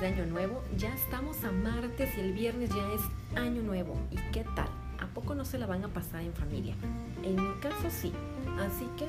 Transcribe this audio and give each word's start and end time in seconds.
de 0.00 0.06
Año 0.06 0.26
Nuevo. 0.26 0.62
Ya 0.76 0.94
estamos 0.94 1.42
a 1.42 1.50
martes 1.50 2.16
y 2.16 2.20
el 2.20 2.32
viernes 2.32 2.70
ya 2.70 2.92
es 2.92 3.00
Año 3.36 3.62
Nuevo. 3.62 3.96
¿Y 4.12 4.16
qué 4.32 4.44
tal? 4.54 4.68
¿A 5.00 5.06
poco 5.08 5.34
no 5.34 5.44
se 5.44 5.58
la 5.58 5.66
van 5.66 5.84
a 5.84 5.88
pasar 5.88 6.22
en 6.22 6.32
familia? 6.32 6.76
En 7.24 7.34
mi 7.34 7.54
caso 7.60 7.90
sí. 7.90 8.12
Así 8.60 8.86
que 8.96 9.06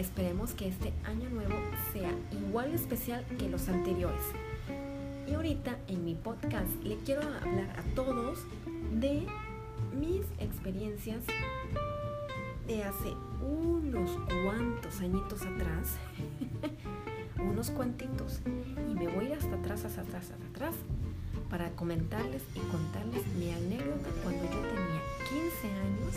esperemos 0.00 0.52
que 0.52 0.68
este 0.68 0.92
Año 1.04 1.28
Nuevo 1.30 1.54
sea 1.92 2.10
igual 2.32 2.74
especial 2.74 3.24
que 3.38 3.48
los 3.48 3.68
anteriores. 3.68 4.22
Y 5.28 5.34
ahorita 5.34 5.76
en 5.86 6.04
mi 6.04 6.14
podcast 6.14 6.72
le 6.82 6.96
quiero 6.98 7.22
hablar 7.22 7.78
a 7.78 7.94
todos 7.94 8.40
de 8.94 9.26
mis 9.94 10.22
experiencias 10.38 11.22
de 12.66 12.82
hace 12.82 13.14
unos 13.40 14.10
cuantos 14.42 15.00
añitos 15.00 15.42
atrás 15.42 15.98
unos 17.42 17.70
cuantitos 17.70 18.40
y 18.46 18.94
me 18.94 19.08
voy 19.08 19.32
hasta 19.32 19.54
atrás, 19.56 19.84
hasta 19.84 20.02
atrás, 20.02 20.30
hasta 20.30 20.46
atrás 20.46 20.74
para 21.50 21.70
comentarles 21.72 22.42
y 22.54 22.60
contarles 22.70 23.26
mi 23.38 23.52
anécdota 23.52 24.08
cuando 24.22 24.42
yo 24.44 24.60
tenía 24.60 25.02
15 25.28 25.68
años 25.68 26.14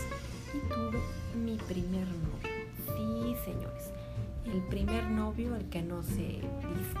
y 0.54 0.58
tuve 0.68 0.98
mi 1.38 1.56
primer 1.56 2.06
novio. 2.06 2.56
Sí, 2.96 3.36
señores, 3.44 3.90
el 4.46 4.62
primer 4.62 5.04
novio, 5.04 5.56
el 5.56 5.68
que 5.68 5.82
no 5.82 6.02
se 6.02 6.40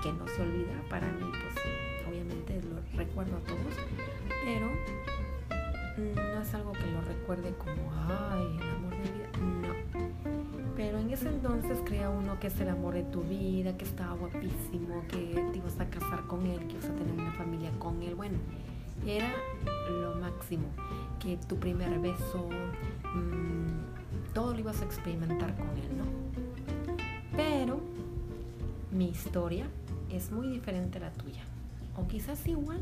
que 0.02 0.12
no 0.12 0.26
se 0.28 0.42
olvida, 0.42 0.82
para 0.90 1.10
mí, 1.12 1.24
pues 1.30 1.64
obviamente 2.08 2.60
lo 2.62 2.98
recuerdo 2.98 3.36
a 3.36 3.40
todos, 3.40 3.74
pero 4.44 4.70
no 6.14 6.42
es 6.42 6.54
algo 6.54 6.72
que 6.72 6.86
lo 6.90 7.00
recuerde 7.00 7.54
como, 7.56 7.90
ay, 7.94 8.58
ese 11.16 11.28
entonces 11.30 11.78
crea 11.86 12.10
uno 12.10 12.38
que 12.38 12.48
es 12.48 12.60
el 12.60 12.68
amor 12.68 12.92
de 12.92 13.02
tu 13.04 13.22
vida, 13.22 13.74
que 13.78 13.86
estaba 13.86 14.14
guapísimo, 14.14 15.02
que 15.08 15.42
te 15.50 15.58
ibas 15.58 15.80
a 15.80 15.88
casar 15.88 16.26
con 16.26 16.44
él, 16.44 16.58
que 16.66 16.74
ibas 16.74 16.84
a 16.84 16.94
tener 16.94 17.14
una 17.14 17.32
familia 17.32 17.70
con 17.78 18.02
él. 18.02 18.14
Bueno, 18.14 18.36
era 19.06 19.32
lo 19.88 20.16
máximo, 20.16 20.68
que 21.18 21.38
tu 21.38 21.56
primer 21.56 21.98
beso, 22.00 22.50
mm, 23.14 24.34
todo 24.34 24.52
lo 24.52 24.60
ibas 24.60 24.82
a 24.82 24.84
experimentar 24.84 25.56
con 25.56 25.68
él, 25.68 25.96
¿no? 25.96 26.04
Pero 27.34 27.80
mi 28.92 29.08
historia 29.08 29.66
es 30.10 30.30
muy 30.30 30.48
diferente 30.48 30.98
a 30.98 31.02
la 31.02 31.12
tuya. 31.12 31.42
O 31.96 32.06
quizás 32.06 32.46
igual. 32.46 32.80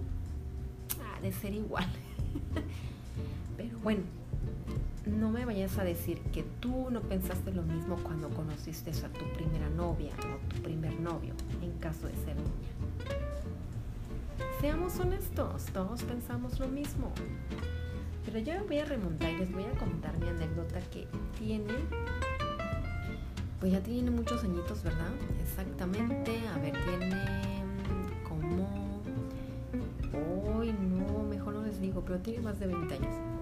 De 1.22 1.32
ser 1.32 1.54
igual. 1.54 1.86
Pero 3.56 3.78
bueno, 3.78 4.02
no 5.14 5.30
me 5.30 5.44
vayas 5.44 5.78
a 5.78 5.84
decir 5.84 6.20
que 6.32 6.42
tú 6.60 6.88
no 6.90 7.00
pensaste 7.00 7.52
lo 7.52 7.62
mismo 7.62 7.96
cuando 8.02 8.28
conociste 8.30 8.90
a 8.90 9.08
tu 9.08 9.24
primera 9.34 9.68
novia 9.70 10.12
o 10.18 10.54
tu 10.54 10.62
primer 10.62 10.98
novio, 11.00 11.34
en 11.62 11.72
caso 11.78 12.06
de 12.06 12.14
ser 12.16 12.36
niña. 12.36 12.50
Seamos 14.60 14.98
honestos, 14.98 15.66
todos 15.72 16.02
pensamos 16.02 16.58
lo 16.58 16.68
mismo. 16.68 17.12
Pero 18.24 18.38
yo 18.38 18.64
voy 18.66 18.78
a 18.78 18.84
remontar 18.84 19.30
y 19.30 19.36
les 19.36 19.52
voy 19.52 19.64
a 19.64 19.78
contar 19.78 20.18
mi 20.18 20.28
anécdota 20.28 20.80
que 20.90 21.06
tiene, 21.38 21.74
pues 23.60 23.72
ya 23.72 23.80
tiene 23.80 24.10
muchos 24.10 24.42
añitos, 24.42 24.82
¿verdad? 24.82 25.12
Exactamente, 25.42 26.40
a 26.48 26.58
ver, 26.58 26.72
tiene 26.72 27.62
como, 28.26 28.66
hoy 30.56 30.72
no, 30.72 31.22
mejor 31.24 31.54
no 31.54 31.62
les 31.62 31.80
digo, 31.80 32.02
pero 32.04 32.18
tiene 32.20 32.40
más 32.40 32.58
de 32.58 32.66
20 32.66 32.94
años. 32.94 33.33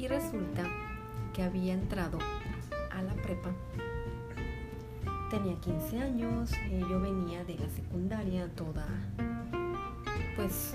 Y 0.00 0.08
resulta 0.08 0.62
que 1.34 1.42
había 1.42 1.74
entrado 1.74 2.18
a 2.90 3.02
la 3.02 3.12
prepa. 3.12 3.50
Tenía 5.30 5.54
15 5.60 5.98
años, 6.00 6.52
eh, 6.70 6.82
yo 6.88 6.98
venía 7.02 7.44
de 7.44 7.58
la 7.58 7.68
secundaria 7.68 8.48
toda, 8.54 8.86
pues, 10.36 10.74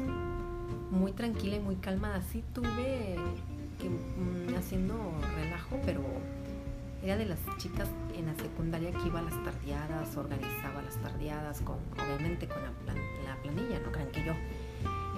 muy 0.91 1.11
tranquila 1.13 1.55
y 1.55 1.59
muy 1.59 1.75
calmada. 1.77 2.21
Sí 2.21 2.43
tuve 2.53 3.15
que 3.79 3.89
mm, 3.89 4.55
haciendo 4.59 4.93
relajo, 5.35 5.79
pero 5.83 6.03
era 7.03 7.17
de 7.17 7.25
las 7.25 7.39
chicas 7.57 7.89
en 8.15 8.27
la 8.27 8.35
secundaria 8.35 8.91
que 8.91 9.07
iba 9.07 9.21
a 9.21 9.23
las 9.23 9.43
tardeadas, 9.43 10.15
organizaba 10.17 10.83
las 10.83 10.97
tardeadas 10.97 11.61
con, 11.61 11.77
obviamente 11.93 12.47
con 12.47 12.61
la, 12.61 12.69
la 13.25 13.41
planilla, 13.41 13.79
no 13.79 13.91
crean 13.91 14.11
que 14.11 14.23
yo. 14.23 14.33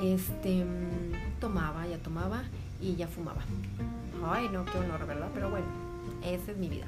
Este, 0.01 0.63
mm, 0.63 1.41
tomaba, 1.41 1.85
ya 1.87 1.97
tomaba 1.97 2.43
y 2.79 2.95
ya 2.95 3.09
fumaba. 3.09 3.43
Ay, 4.25 4.49
no, 4.49 4.65
qué 4.65 4.77
honor, 4.77 5.05
¿verdad? 5.05 5.29
Pero 5.33 5.49
bueno, 5.49 5.65
esa 6.23 6.51
es 6.51 6.57
mi 6.57 6.69
vida. 6.69 6.85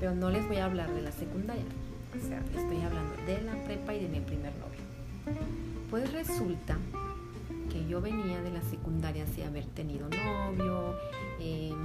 Pero 0.00 0.14
no 0.14 0.30
les 0.30 0.46
voy 0.46 0.56
a 0.56 0.66
hablar 0.66 0.92
de 0.92 1.02
la 1.02 1.12
secundaria. 1.12 1.64
O 2.16 2.26
sea, 2.26 2.38
estoy 2.38 2.80
hablando 2.82 3.14
de 3.26 3.42
la 3.42 3.54
prepa 3.64 3.94
y 3.94 4.02
de 4.02 4.08
mi 4.08 4.20
primer 4.20 4.52
novio. 4.56 5.38
Pues 5.90 6.12
resulta 6.12 6.76
que 7.70 7.86
yo 7.86 8.00
venía 8.00 8.40
de 8.40 8.50
la 8.50 8.62
secundaria 8.62 9.26
sin 9.26 9.44
haber 9.44 9.66
tenido 9.66 10.08
novio, 10.08 10.94
em, 11.40 11.76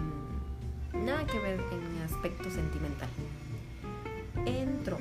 nada 1.05 1.25
que 1.25 1.39
ver 1.39 1.59
en 1.71 2.01
aspecto 2.03 2.49
sentimental. 2.49 3.09
Entro 4.45 4.97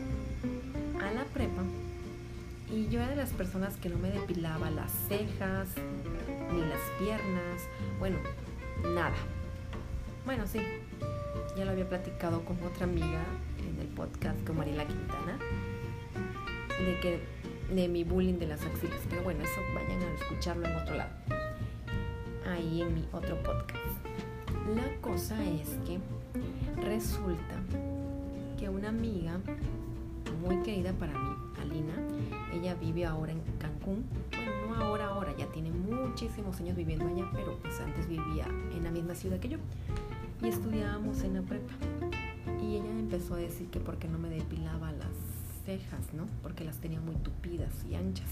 a 1.00 1.12
la 1.12 1.24
prepa 1.24 1.62
y 2.70 2.88
yo 2.88 3.00
era 3.00 3.10
de 3.10 3.16
las 3.16 3.30
personas 3.30 3.76
que 3.76 3.88
no 3.88 3.98
me 3.98 4.10
depilaba 4.10 4.70
las 4.70 4.90
cejas, 5.08 5.68
ni 6.52 6.60
las 6.60 6.80
piernas, 6.98 7.62
bueno, 7.98 8.18
nada. 8.94 9.14
Bueno, 10.24 10.46
sí, 10.46 10.60
ya 11.56 11.64
lo 11.64 11.72
había 11.72 11.88
platicado 11.88 12.44
con 12.44 12.56
otra 12.62 12.84
amiga 12.84 13.24
en 13.58 13.80
el 13.80 13.88
podcast 13.88 14.42
con 14.46 14.56
Mariela 14.56 14.86
Quintana, 14.86 15.36
de 16.78 17.00
que 17.00 17.20
de 17.74 17.88
mi 17.88 18.04
bullying 18.04 18.38
de 18.38 18.46
las 18.46 18.64
axilas, 18.64 19.00
pero 19.10 19.24
bueno, 19.24 19.42
eso 19.42 19.60
vayan 19.74 20.00
a 20.00 20.14
escucharlo 20.14 20.66
en 20.68 20.76
otro 20.76 20.94
lado, 20.94 21.10
ahí 22.48 22.82
en 22.82 22.94
mi 22.94 23.08
otro 23.12 23.36
podcast. 23.42 23.78
La 24.76 25.00
cosa 25.00 25.42
es 25.44 25.70
que 25.86 25.98
resulta 26.80 27.56
que 28.58 28.68
una 28.68 28.90
amiga 28.90 29.40
muy 30.40 30.62
querida 30.62 30.92
para 30.92 31.18
mí, 31.18 31.30
Alina, 31.60 31.94
ella 32.52 32.74
vive 32.74 33.04
ahora 33.04 33.32
en 33.32 33.40
Cancún, 33.58 34.04
bueno, 34.30 34.52
no 34.68 34.84
ahora, 34.84 35.06
ahora, 35.08 35.36
ya 35.36 35.46
tiene 35.46 35.70
muchísimos 35.70 36.60
años 36.60 36.76
viviendo 36.76 37.06
allá, 37.06 37.28
pero 37.32 37.58
pues 37.58 37.80
antes 37.80 38.08
vivía 38.08 38.46
en 38.72 38.84
la 38.84 38.90
misma 38.90 39.14
ciudad 39.14 39.40
que 39.40 39.48
yo 39.48 39.58
y 40.42 40.48
estudiábamos 40.48 41.22
en 41.22 41.34
la 41.34 41.42
prepa. 41.42 41.72
Y 42.60 42.76
ella 42.76 42.90
empezó 42.90 43.34
a 43.34 43.38
decir 43.38 43.68
que 43.68 43.80
porque 43.80 44.08
no 44.08 44.18
me 44.18 44.28
depilaba 44.28 44.92
las 44.92 45.12
cejas, 45.64 46.12
¿no? 46.12 46.26
Porque 46.42 46.64
las 46.64 46.78
tenía 46.78 47.00
muy 47.00 47.14
tupidas 47.16 47.72
y 47.88 47.94
anchas. 47.94 48.28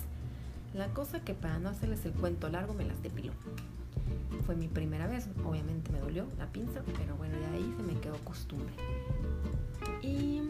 La 0.74 0.88
cosa 0.88 1.20
que 1.20 1.34
para 1.34 1.58
no 1.58 1.68
hacerles 1.68 2.04
el 2.04 2.12
cuento 2.12 2.48
largo 2.48 2.74
me 2.74 2.84
las 2.84 3.02
depiló. 3.02 3.32
Fue 4.46 4.56
mi 4.56 4.68
primera 4.68 5.06
vez, 5.06 5.28
obviamente 5.44 5.92
me 5.92 6.00
dolió 6.00 6.26
la 6.38 6.46
pinza, 6.46 6.80
pero 6.98 7.16
bueno, 7.16 7.38
de 7.38 7.46
ahí 7.46 7.74
se 7.76 7.82
me 7.82 8.00
quedó 8.00 8.16
costumbre. 8.18 8.72
Y 10.02 10.40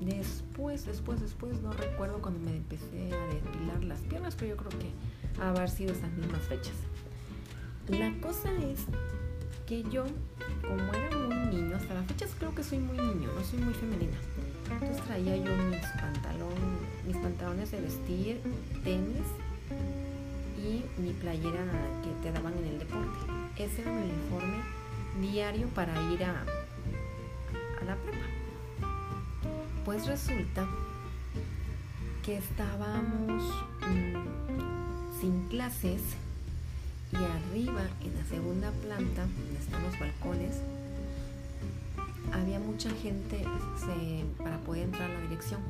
después, 0.00 0.84
después, 0.86 1.20
después, 1.20 1.60
no 1.62 1.72
recuerdo 1.72 2.20
cuando 2.20 2.40
me 2.40 2.56
empecé 2.56 3.12
a 3.12 3.34
depilar 3.34 3.84
las 3.84 4.00
piernas, 4.02 4.36
pero 4.36 4.50
yo 4.50 4.56
creo 4.56 4.80
que 4.80 5.42
haber 5.42 5.68
sido 5.68 5.92
esas 5.92 6.12
mismas 6.12 6.42
fechas. 6.42 6.74
La 7.88 8.12
cosa 8.20 8.52
es 8.52 8.86
que 9.68 9.82
yo, 9.90 10.04
como 10.62 10.82
era 10.94 11.18
muy 11.18 11.54
niño, 11.54 11.76
hasta 11.76 11.92
la 11.92 12.02
fecha 12.04 12.26
creo 12.38 12.54
que 12.54 12.64
soy 12.64 12.78
muy 12.78 12.96
niño, 12.96 13.28
no 13.34 13.44
soy 13.44 13.58
muy 13.58 13.74
femenina. 13.74 14.16
Entonces 14.70 15.04
traía 15.04 15.36
yo 15.36 15.54
mis 15.56 15.86
pantalones, 16.00 17.04
mis 17.06 17.16
pantalones 17.18 17.70
de 17.70 17.80
vestir, 17.82 18.40
tenis 18.82 19.26
y 20.56 20.84
mi 20.98 21.12
playera 21.12 21.66
que 22.02 22.10
te 22.22 22.32
daban 22.32 22.56
en 22.56 22.64
el 22.64 22.78
deporte. 22.78 23.18
Ese 23.58 23.82
era 23.82 23.92
mi 23.92 24.10
uniforme 24.10 24.56
diario 25.20 25.68
para 25.68 25.92
ir 26.12 26.24
a, 26.24 26.30
a 26.30 27.84
la 27.84 27.96
prepa. 27.96 28.26
Pues 29.84 30.06
resulta 30.06 30.66
que 32.24 32.38
estábamos 32.38 33.42
mm, 33.82 35.20
sin 35.20 35.46
clases 35.48 36.00
y 37.12 37.16
arriba 37.16 37.82
en 38.02 38.14
la 38.14 38.24
segunda 38.28 38.70
planta, 38.70 39.22
donde 39.22 39.58
están 39.58 39.82
los 39.82 39.98
balcones, 39.98 40.60
había 42.32 42.58
mucha 42.58 42.90
gente 42.90 43.44
para 44.38 44.58
poder 44.58 44.84
entrar 44.84 45.10
a 45.10 45.14
la 45.14 45.20
dirección. 45.22 45.60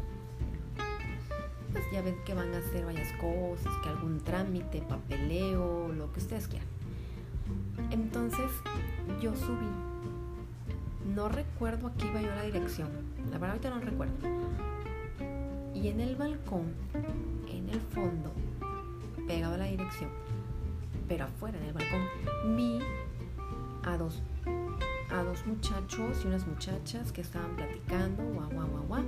Pues 1.73 1.85
ya 1.93 2.02
ven 2.02 2.17
que 2.25 2.35
van 2.35 2.52
a 2.55 2.58
hacer 2.58 2.85
varias 2.85 3.12
cosas, 3.19 3.73
que 3.82 3.88
algún 3.88 4.20
trámite, 4.20 4.81
papeleo, 4.82 5.93
lo 5.93 6.12
que 6.12 6.20
ustedes 6.20 6.49
quieran. 6.49 6.69
Entonces 7.90 8.50
yo 9.20 9.35
subí. 9.37 9.69
No 11.14 11.29
recuerdo 11.29 11.88
a 11.88 11.94
qué 11.94 12.06
iba 12.06 12.20
yo 12.20 12.32
a 12.32 12.37
la 12.37 12.43
dirección. 12.43 12.88
La 13.31 13.38
verdad 13.38 13.50
ahorita 13.50 13.70
no 13.70 13.81
recuerdo. 13.81 14.14
Y 15.75 15.88
en 15.88 16.00
el 16.00 16.17
balcón, 16.17 16.75
en 17.49 17.69
el 17.69 17.81
fondo, 17.81 18.32
pegado 19.26 19.55
a 19.55 19.58
la 19.58 19.67
dirección, 19.67 20.11
pero 21.09 21.25
afuera 21.25 21.59
en 21.59 21.65
el 21.65 21.73
balcón, 21.73 22.57
vi 22.57 22.79
a 23.85 23.97
dos, 23.97 24.23
a 25.11 25.23
dos 25.23 25.47
muchachos 25.47 26.21
y 26.25 26.27
unas 26.29 26.47
muchachas 26.47 27.11
que 27.13 27.23
estaban 27.23 27.57
platicando, 27.57 28.23
guau, 28.23 28.51
guau, 28.51 28.69
guau, 28.69 28.85
guau. 28.85 29.05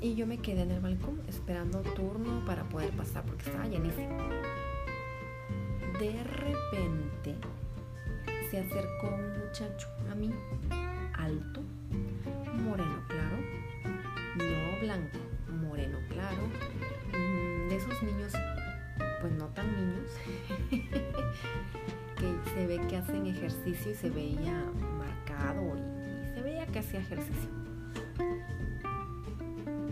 Y 0.00 0.14
yo 0.14 0.26
me 0.26 0.38
quedé 0.38 0.62
en 0.62 0.70
el 0.70 0.80
balcón 0.80 1.20
esperando 1.28 1.80
turno 1.80 2.44
para 2.44 2.64
poder 2.64 2.90
pasar 2.90 3.24
porque 3.24 3.44
estaba 3.44 3.66
llenísimo. 3.66 4.18
De 5.98 6.22
repente 6.24 7.36
se 8.50 8.58
acercó 8.58 9.08
un 9.08 9.46
muchacho 9.46 9.88
a 10.10 10.14
mí, 10.14 10.30
alto, 11.14 11.60
moreno 12.64 13.02
claro, 13.08 13.36
no 14.36 14.80
blanco, 14.80 15.18
ejercicio 23.44 23.92
y 23.92 23.94
se 23.94 24.08
veía 24.08 24.64
marcado 24.98 25.76
y, 25.76 26.34
se 26.34 26.40
veía 26.40 26.66
que 26.66 26.78
hacía 26.78 27.00
ejercicio. 27.00 27.50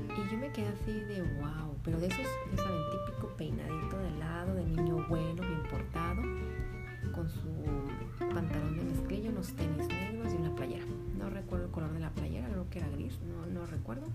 Y 0.09 0.31
yo 0.31 0.39
me 0.39 0.51
quedé 0.53 0.69
así 0.69 0.93
de 0.93 1.23
wow, 1.23 1.77
pero 1.85 2.01
de 2.01 2.07
esos, 2.07 2.27
ya 2.51 2.63
saben, 2.63 2.81
típico 2.91 3.29
peinadito 3.37 3.99
de 3.99 4.11
lado, 4.13 4.55
de 4.55 4.65
niño 4.65 5.05
bueno, 5.09 5.43
bien 5.43 5.63
portado, 5.71 6.23
con 7.15 7.29
su 7.29 7.49
pantalón 8.35 8.79
de 8.79 8.85
mezclilla, 8.85 9.31
unos 9.31 9.49
tenis 9.53 9.87
negros 9.89 10.33
y 10.33 10.37
una 10.37 10.55
playera. 10.55 10.87
No 11.19 11.29
recuerdo 11.29 11.67
el 11.67 11.73
color 11.73 11.93
de 11.93 12.01
la 12.01 12.11
playera, 12.11 12.49
creo 12.49 12.71
que 12.71 12.79
era 12.79 12.89
gris, 12.89 13.19
no, 13.21 13.61
no 13.61 13.67
recuerdo. 13.67 14.07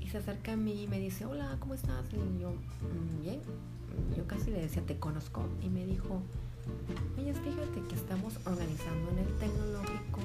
Y 0.00 0.08
se 0.08 0.18
acerca 0.18 0.52
a 0.52 0.56
mí 0.56 0.84
y 0.84 0.88
me 0.88 0.98
dice, 0.98 1.26
hola, 1.26 1.56
¿cómo 1.60 1.74
estás? 1.74 2.06
Y 2.12 2.40
yo, 2.40 2.52
mm, 2.52 3.22
bien. 3.22 3.40
Yo 4.16 4.26
casi 4.26 4.50
le 4.50 4.60
decía, 4.60 4.82
te 4.82 4.96
conozco. 4.98 5.46
Y 5.62 5.68
me 5.68 5.86
dijo, 5.86 6.22
oye, 7.18 7.34
fíjate 7.34 7.88
que 7.88 7.94
estamos 7.94 8.34
organizando 8.44 9.10
en 9.10 9.18
el 9.18 9.38
tecnológico 9.38 10.20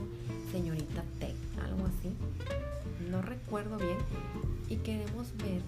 señorita 0.51 1.03
Tech, 1.19 1.35
algo 1.63 1.85
así. 1.85 2.13
No 3.09 3.21
recuerdo 3.21 3.77
bien. 3.77 3.97
Y 4.69 4.77
queremos 4.77 5.31
ver 5.37 5.61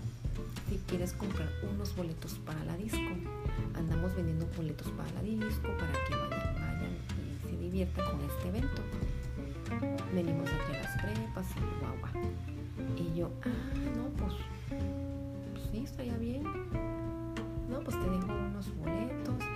si 0.69 0.77
quieres 0.87 1.13
comprar 1.13 1.49
unos 1.73 1.95
boletos 1.95 2.33
para 2.45 2.63
la 2.65 2.75
disco. 2.77 2.99
Andamos 3.75 4.15
vendiendo 4.15 4.47
boletos 4.57 4.87
para 4.91 5.11
la 5.13 5.21
disco 5.21 5.67
para 5.77 5.91
que 6.07 6.15
vayan, 6.15 6.55
vayan 6.55 6.97
y 7.17 7.49
se 7.49 7.57
diviertan 7.57 8.05
con 8.05 8.21
este 8.21 8.49
evento. 8.49 8.81
Venimos 10.13 10.49
entre 10.49 10.81
las 10.81 11.01
prepas 11.01 11.47
y 11.55 11.79
guagua. 11.79 12.11
Y 12.97 13.17
yo, 13.17 13.31
ah, 13.43 13.89
no, 13.95 14.09
pues, 14.17 14.33
pues 15.53 15.63
sí, 15.71 15.83
estaría 15.83 16.17
bien. 16.17 16.43
No, 17.69 17.79
pues 17.79 17.97
te 17.97 18.09
dejo 18.09 18.33
unos 18.33 18.75
boletos 18.77 19.50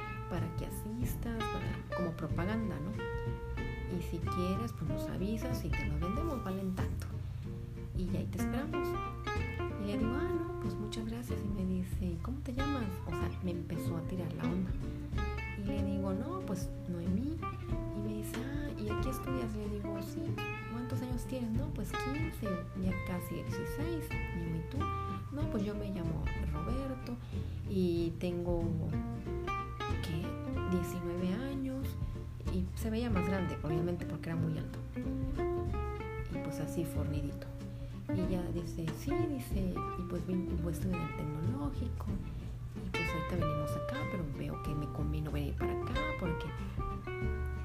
Y 2.56 4.02
si 4.04 4.18
quieres, 4.18 4.72
pues 4.74 4.90
nos 4.90 5.10
avisas 5.10 5.64
y 5.66 5.70
te 5.70 5.86
lo 5.86 6.00
vendemos, 6.00 6.44
valen 6.44 6.74
tanto. 6.76 7.08
Y 7.98 8.16
ahí 8.16 8.28
te 8.32 8.38
esperamos. 8.40 8.88
Y 9.84 9.88
le 9.88 9.98
digo, 9.98 10.14
ah, 10.16 10.30
no, 10.30 10.60
pues 10.62 10.74
muchas 10.76 11.06
gracias. 11.06 11.40
Y 11.44 11.48
me 11.48 11.66
dice, 11.66 12.18
¿cómo 12.22 12.40
te 12.40 12.54
llamas? 12.54 12.86
O 13.08 13.10
sea, 13.10 13.30
me 13.44 13.52
empezó 13.52 13.98
a 13.98 14.02
tirar 14.02 14.32
la 14.34 14.44
onda. 14.44 14.72
Y 15.62 15.68
le 15.68 15.84
digo, 15.84 16.14
no, 16.14 16.40
pues 16.42 16.70
Noemí. 16.90 17.38
Y 17.96 18.00
me 18.08 18.18
dice, 18.18 18.36
ah, 18.38 18.70
¿y 18.80 18.90
aquí 18.90 19.10
estudias? 19.10 19.54
Le 19.56 19.70
digo, 19.70 19.98
sí. 20.02 20.24
¿Cuántos 20.72 21.02
años 21.02 21.26
tienes? 21.26 21.52
No, 21.52 21.68
pues 21.74 21.92
15, 21.92 22.48
ya 22.84 22.92
casi 23.08 23.36
16. 23.36 24.10
Y 24.12 24.58
¿y 24.58 24.64
tú? 24.72 24.78
No, 25.32 25.42
pues 25.52 25.64
yo 25.64 25.74
me 25.76 25.90
llamo 25.90 26.24
Roberto 26.54 27.16
y 27.70 28.12
tengo, 28.20 28.64
¿qué? 30.04 30.26
19 30.72 31.34
años. 31.50 31.65
Se 32.86 32.92
veía 32.92 33.10
más 33.10 33.26
grande, 33.28 33.58
obviamente, 33.64 34.06
porque 34.06 34.30
era 34.30 34.36
muy 34.36 34.56
alto. 34.60 34.78
Y 36.32 36.38
pues 36.44 36.60
así 36.60 36.86
fornidito. 36.86 37.48
Y 38.16 38.20
ella 38.20 38.44
dice, 38.54 38.86
sí, 39.00 39.12
dice, 39.28 39.74
y 39.98 40.02
pues 40.08 40.24
vine 40.28 40.52
puesto 40.62 40.88
en 40.90 40.94
el 40.94 41.16
tecnológico. 41.18 42.06
Y 42.86 42.90
pues 42.92 43.10
ahorita 43.10 43.44
venimos 43.44 43.72
acá, 43.72 43.98
pero 44.12 44.24
veo 44.38 44.62
que 44.62 44.76
me 44.76 44.86
convino 44.94 45.32
venir 45.32 45.56
para 45.56 45.72
acá 45.72 45.94
porque 46.20 46.46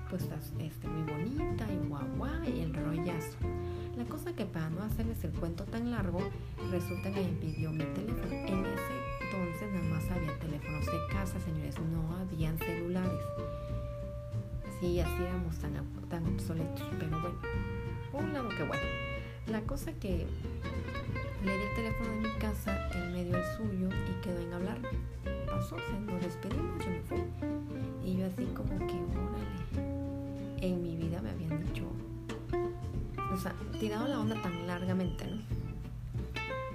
pues 0.09 0.23
estás 0.23 0.55
este, 0.59 0.89
muy 0.89 1.13
bonita 1.13 1.67
y 1.71 1.87
guau 1.87 2.43
y 2.45 2.61
el 2.61 2.73
rollazo. 2.73 3.37
La 3.99 4.07
cosa 4.07 4.33
que 4.33 4.47
para 4.47 4.71
no 4.71 4.83
hacerles 4.85 5.23
el 5.23 5.33
cuento 5.33 5.65
tan 5.65 5.91
largo, 5.91 6.21
resulta 6.71 7.13
que 7.13 7.21
me 7.21 7.33
pidió 7.33 7.71
mi 7.73 7.85
teléfono. 7.85 8.33
En 8.33 8.65
ese 8.65 8.95
entonces 9.21 9.71
nada 9.71 9.97
más 9.97 10.11
había 10.11 10.39
teléfonos 10.39 10.87
de 10.87 10.99
casa, 11.13 11.39
señores, 11.41 11.75
no 11.79 12.17
habían 12.17 12.57
celulares. 12.57 13.21
Sí, 14.81 14.99
así 14.99 15.23
éramos 15.23 15.59
tan, 15.59 15.75
tan 16.09 16.27
obsoletos, 16.27 16.89
pero 16.99 17.21
bueno, 17.21 17.37
por 18.11 18.23
un 18.23 18.33
lado 18.33 18.49
que 18.49 18.63
bueno. 18.63 18.83
La 19.47 19.61
cosa 19.63 19.93
que 19.93 20.27
le 21.45 21.57
di 21.57 21.63
el 21.63 21.75
teléfono 21.75 22.11
de 22.13 22.29
mi 22.29 22.35
casa, 22.39 22.89
él 22.95 23.11
me 23.13 23.25
dio 23.25 23.37
el 23.37 23.45
suyo 23.57 23.89
y 24.09 24.21
quedó 24.23 24.41
en 24.41 24.53
hablar. 24.55 24.79
Pasó, 25.47 25.77
se 25.79 26.01
nos 26.01 26.23
despedimos, 26.23 26.83
yo 26.83 26.91
me 26.91 27.03
fui. 27.03 27.23
Y 28.03 28.17
yo 28.17 28.27
así 28.27 28.47
como 28.55 28.71
que, 28.79 28.95
órale, 28.95 30.59
en 30.63 30.83
mi 30.83 30.97
vida 30.97 31.21
me 31.21 31.31
habían 31.31 31.63
dicho, 31.63 31.85
o 33.33 33.37
sea, 33.37 33.55
tirado 33.79 34.09
la 34.09 34.19
onda 34.19 34.41
tan 34.41 34.67
largamente, 34.67 35.27
¿no? 35.27 35.37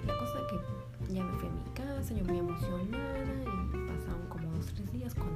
La 0.06 0.16
cosa 0.20 0.40
que 0.50 1.14
ya 1.14 1.24
me 1.24 1.40
fui 1.40 1.48
a 1.48 1.52
mi 1.52 1.74
casa, 1.74 2.14
yo 2.14 2.24
muy 2.24 2.38
emocionada 2.38 3.24
y 3.24 3.88
pasaron 3.88 4.28
como 4.30 4.52
dos, 4.52 4.68
tres 4.68 4.92
días 4.92 5.16
cuando 5.16 5.35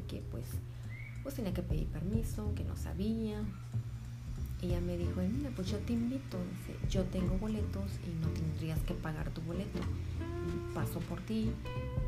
que 0.00 0.22
pues 0.30 0.46
pues 1.22 1.36
tenía 1.36 1.52
que 1.54 1.62
pedir 1.62 1.86
permiso, 1.88 2.52
que 2.54 2.64
no 2.64 2.76
sabía. 2.76 3.42
Ella 4.60 4.80
me 4.80 4.96
dijo, 4.96 5.20
mira, 5.20 5.50
pues 5.54 5.68
yo 5.70 5.78
te 5.78 5.92
invito, 5.92 6.38
dice, 6.38 6.78
yo 6.88 7.02
tengo 7.04 7.36
boletos 7.38 7.98
y 8.06 8.20
no 8.20 8.28
tendrías 8.28 8.78
que 8.80 8.94
pagar 8.94 9.30
tu 9.30 9.40
boleto. 9.42 9.80
Paso 10.74 11.00
por 11.00 11.20
ti 11.20 11.50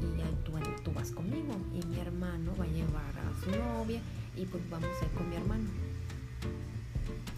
y 0.00 0.18
ya 0.18 0.28
tú, 0.44 0.52
tú 0.82 0.92
vas 0.92 1.10
conmigo. 1.10 1.56
Y 1.72 1.84
mi 1.86 1.98
hermano 1.98 2.52
va 2.58 2.64
a 2.64 2.68
llevar 2.68 3.14
a 3.18 3.44
su 3.44 3.50
novia 3.50 4.00
y 4.36 4.46
pues 4.46 4.68
vamos 4.70 4.88
a 5.00 5.04
ir 5.04 5.10
con 5.12 5.28
mi 5.28 5.36
hermano. 5.36 5.68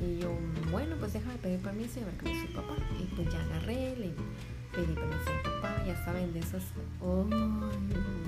Y 0.01 0.19
yo, 0.21 0.31
bueno, 0.71 0.97
pues 0.99 1.15
déjame 1.15 1.37
pedir 1.39 1.61
permiso 1.61 2.01
y 2.01 2.03
a 2.03 2.07
ver 2.07 2.17
qué 2.19 2.29
dice 2.29 2.55
papá. 2.55 2.77
Y 3.01 3.05
pues 3.15 3.33
ya 3.33 3.43
agarré, 3.43 3.97
le 3.97 4.13
mi 4.83 4.95
papá, 4.95 5.83
ya 5.87 5.97
saben, 6.05 6.33
de 6.35 6.41
esas 6.41 6.63
oh, 7.01 7.25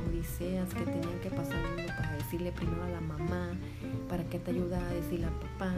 odiseas 0.08 0.72
que 0.72 0.84
tenían 0.84 1.20
que 1.22 1.30
pasar 1.30 1.62
para 1.86 2.12
decirle 2.14 2.52
primero 2.52 2.82
a 2.84 2.88
la 2.88 3.00
mamá, 3.00 3.50
para 4.08 4.24
que 4.24 4.38
te 4.38 4.52
ayudara 4.52 4.86
a 4.88 4.94
decirle 4.94 5.26
al 5.26 5.34
papá 5.34 5.72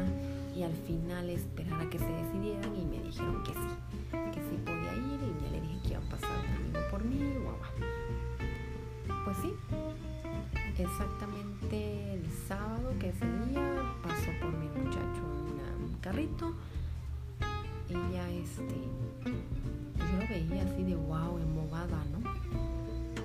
y 0.55 0.63
al 0.63 0.73
final 0.87 1.29
esperar 1.31 1.81
a 1.81 1.91
que 1.91 1.99
se 1.99 2.07
decidieran 2.07 2.77
y 2.77 2.85
me 2.85 3.03
dijeron 3.03 3.43
que 3.43 3.53
sí, 3.53 4.13
que 4.33 4.41
sí 4.41 4.59
podía 4.65 4.95
ir 4.95 5.21
y 5.23 5.43
ya 5.43 5.51
le 5.51 5.61
dije 5.61 5.81
que 5.83 5.89
iba 5.91 5.99
a 5.99 6.11
pasar 6.11 6.31
un 6.31 6.91
por 6.91 7.05
mí, 7.05 7.35
guau. 7.43 7.57
Pues 9.25 9.37
sí, 9.39 9.55
exactamente 10.79 12.15
el 12.15 12.31
sábado 12.47 12.93
que 13.01 13.09
ese 13.09 13.27
día 13.49 13.83
pasó 14.03 14.31
por 14.41 14.53
mi 14.53 14.69
muchacho 14.69 15.23
un 15.79 15.97
carrito 16.01 16.55
y 17.89 17.95
ya 18.13 18.31
este 18.31 18.75
veía 20.31 20.63
así 20.63 20.85
de 20.85 20.95
wow, 20.95 21.39
embobada, 21.39 22.05
¿no? 22.13 22.21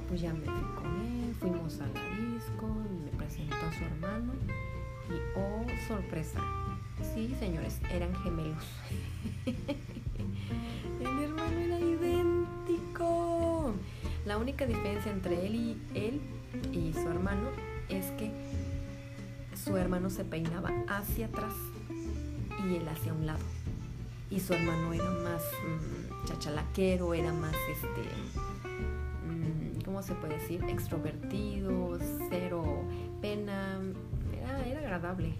Pues 0.07 0.21
ya 0.21 0.33
me 0.33 0.45
fui 0.45 0.75
con 0.75 0.87
él, 1.01 1.35
fuimos 1.39 1.79
a 1.79 1.85
la 1.87 2.01
disco, 2.17 2.67
me 3.05 3.11
presentó 3.15 3.55
a 3.55 3.71
su 3.71 3.83
hermano 3.83 4.33
y 5.07 5.37
oh, 5.37 5.65
sorpresa. 5.87 6.39
Sí, 7.13 7.35
señores, 7.39 7.79
eran 7.91 8.13
gemelos. 8.15 8.65
el 9.45 11.23
hermano 11.23 11.57
era 11.57 11.79
idéntico. 11.79 13.75
La 14.25 14.39
única 14.39 14.65
diferencia 14.65 15.11
entre 15.11 15.45
él 15.45 15.55
y 15.55 15.77
él 15.93 16.21
y 16.73 16.91
su 16.93 17.07
hermano 17.07 17.49
es 17.87 18.07
que 18.11 18.31
su 19.63 19.77
hermano 19.77 20.09
se 20.09 20.25
peinaba 20.25 20.71
hacia 20.87 21.27
atrás 21.27 21.53
y 22.67 22.77
él 22.77 22.87
hacia 22.87 23.13
un 23.13 23.27
lado. 23.27 23.54
Y 24.29 24.39
su 24.39 24.53
hermano 24.53 24.93
era 24.93 25.09
más 25.09 25.43
mm, 25.43 26.25
chachalaquero, 26.25 27.13
era 27.13 27.31
más, 27.31 27.55
este, 27.69 28.09
mm, 29.27 29.81
¿cómo 29.83 30.01
se 30.01 30.13
puede 30.15 30.39
decir? 30.39 30.63
Extrovertido, 30.67 31.99
cero 32.29 32.83
pena, 33.21 33.79
era, 34.33 34.65
era 34.65 34.79
agradable. 34.79 35.33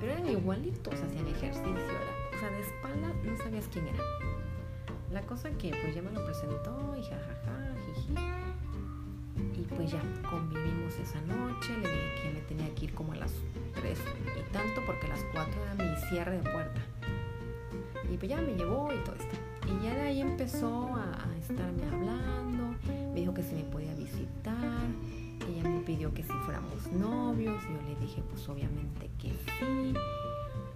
Pero 0.00 0.12
eran 0.12 0.28
igualitos, 0.28 0.94
hacían 0.94 1.26
ejercicio, 1.26 1.72
o 1.72 2.38
sea, 2.38 2.50
de 2.50 2.60
espalda 2.60 3.12
no 3.24 3.36
sabías 3.38 3.68
quién 3.72 3.88
era. 3.88 4.02
La 5.12 5.22
cosa 5.22 5.50
que 5.50 5.70
pues 5.70 5.94
ya 5.94 6.02
me 6.02 6.10
lo 6.10 6.24
presentó 6.24 6.94
y 6.98 7.02
jajaja, 7.02 7.74
jiji. 7.86 8.14
Y 9.56 9.62
pues 9.62 9.90
ya 9.92 10.02
convivimos 10.28 10.94
esa 10.98 11.20
noche, 11.22 11.76
le 11.78 11.88
dije 11.88 12.22
que 12.22 12.30
me 12.32 12.40
tenía 12.40 12.74
que 12.74 12.86
ir 12.86 12.94
como 12.94 13.12
a 13.12 13.16
las 13.16 13.32
3 13.74 13.98
y 14.38 14.52
tanto 14.52 14.80
porque 14.86 15.06
a 15.06 15.10
las 15.10 15.24
4 15.32 15.52
era 15.62 15.74
mi 15.74 15.96
cierre 16.08 16.38
de 16.38 16.50
puerta. 16.50 16.80
Y 18.14 18.16
pues 18.16 18.30
ya 18.30 18.40
me 18.40 18.54
llevó 18.54 18.90
y 18.92 19.04
todo 19.04 19.16
esto. 19.16 19.36
Y 19.66 19.84
ya 19.84 19.94
de 19.94 20.00
ahí 20.02 20.20
empezó 20.20 20.94
a, 20.94 21.18
estarme 21.38 21.84
hablando, 21.84 22.76
me 23.12 23.20
dijo 23.20 23.34
que 23.34 23.42
si 23.42 23.54
me 23.54 23.64
podía 23.64 23.94
visitar, 23.94 24.86
ella 25.48 25.68
me 25.68 25.80
pidió 25.80 26.14
que 26.14 26.22
si 26.22 26.32
fuéramos 26.44 26.90
novios, 26.92 27.62
yo 27.64 27.88
le 27.88 27.96
dije 28.00 28.22
pues 28.30 28.48
obviamente 28.48 29.10
que 29.18 29.30
sí, 29.30 29.94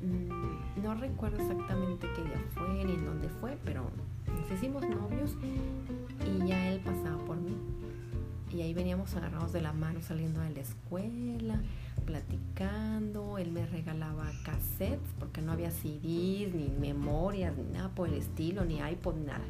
Mm, 0.01 0.83
no 0.83 0.95
recuerdo 0.95 1.39
exactamente 1.39 2.07
qué 2.15 2.23
día 2.23 2.41
fue 2.55 2.85
ni 2.85 2.93
en 2.93 3.05
dónde 3.05 3.29
fue, 3.29 3.59
pero 3.65 3.91
nos 4.27 4.51
hicimos 4.51 4.83
novios 4.89 5.37
y 6.25 6.47
ya 6.47 6.69
él 6.69 6.81
pasaba 6.81 7.19
por 7.25 7.37
mí. 7.37 7.57
Y 8.53 8.63
ahí 8.63 8.73
veníamos 8.73 9.15
agarrados 9.15 9.53
de 9.53 9.61
la 9.61 9.73
mano 9.73 10.01
saliendo 10.01 10.41
de 10.41 10.51
la 10.51 10.61
escuela, 10.61 11.61
platicando. 12.09 13.37
Él 13.37 13.53
me 13.53 13.67
regalaba 13.67 14.33
cassettes 14.43 15.13
porque 15.19 15.43
no 15.43 15.53
había 15.53 15.71
CDs, 15.71 16.55
ni 16.55 16.73
memorias, 16.81 17.55
ni 17.55 17.65
nada 17.65 17.91
por 17.91 18.09
el 18.09 18.15
estilo, 18.15 18.65
ni 18.65 18.79
iPod, 18.79 19.15
nada. 19.27 19.45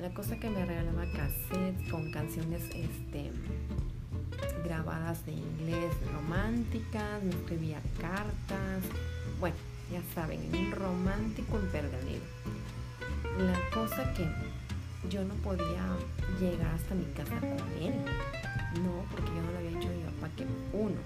La 0.00 0.12
cosa 0.12 0.38
que 0.40 0.50
me 0.50 0.66
regalaba 0.66 1.04
cassettes 1.12 1.88
con 1.92 2.10
canciones 2.10 2.62
este, 2.74 3.30
grabadas 4.64 5.24
de 5.24 5.32
inglés 5.32 5.94
románticas, 6.12 7.22
me 7.22 7.30
escribía 7.30 7.80
cartas. 8.00 8.82
Bueno, 9.38 9.56
ya 9.92 10.02
saben, 10.12 10.40
un 10.52 10.72
romántico 10.72 11.56
empedernido. 11.56 12.24
La 13.38 13.58
cosa 13.72 14.12
que 14.14 14.26
yo 15.08 15.22
no 15.24 15.34
podía 15.34 15.86
llegar 16.40 16.74
hasta 16.74 16.96
mi 16.96 17.04
casa 17.12 17.38
con 17.38 17.72
él. 17.80 17.94
No, 18.82 19.04
porque 19.10 19.30
yo 19.30 19.42
no 19.42 19.52
le 19.52 19.58
había 19.58 19.65
que 20.30 20.46
uno, 20.72 20.96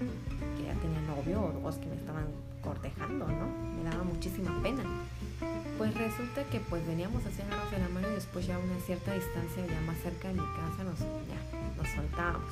que 0.57 0.63
ya 0.63 0.73
tenía 0.75 1.01
novio 1.01 1.41
o 1.41 1.59
dos 1.61 1.75
que 1.75 1.87
me 1.87 1.95
estaban 1.95 2.25
cortejando, 2.61 3.27
¿no? 3.27 3.47
Me 3.77 3.89
daba 3.89 4.03
muchísima 4.03 4.61
pena. 4.61 4.83
Pues 5.77 5.93
resulta 5.95 6.43
que 6.45 6.59
pues 6.59 6.85
veníamos 6.85 7.25
así 7.25 7.41
agarrados 7.41 7.71
de 7.71 7.79
la 7.79 7.89
mano 7.89 8.09
y 8.11 8.13
después 8.13 8.45
ya 8.45 8.55
a 8.55 8.59
una 8.59 8.79
cierta 8.85 9.13
distancia, 9.13 9.65
ya 9.65 9.81
más 9.81 9.97
cerca 9.97 10.27
de 10.27 10.35
mi 10.35 10.47
casa, 10.55 10.83
nos, 10.83 10.99
ya, 10.99 11.41
nos 11.77 11.87
soltábamos. 11.89 12.51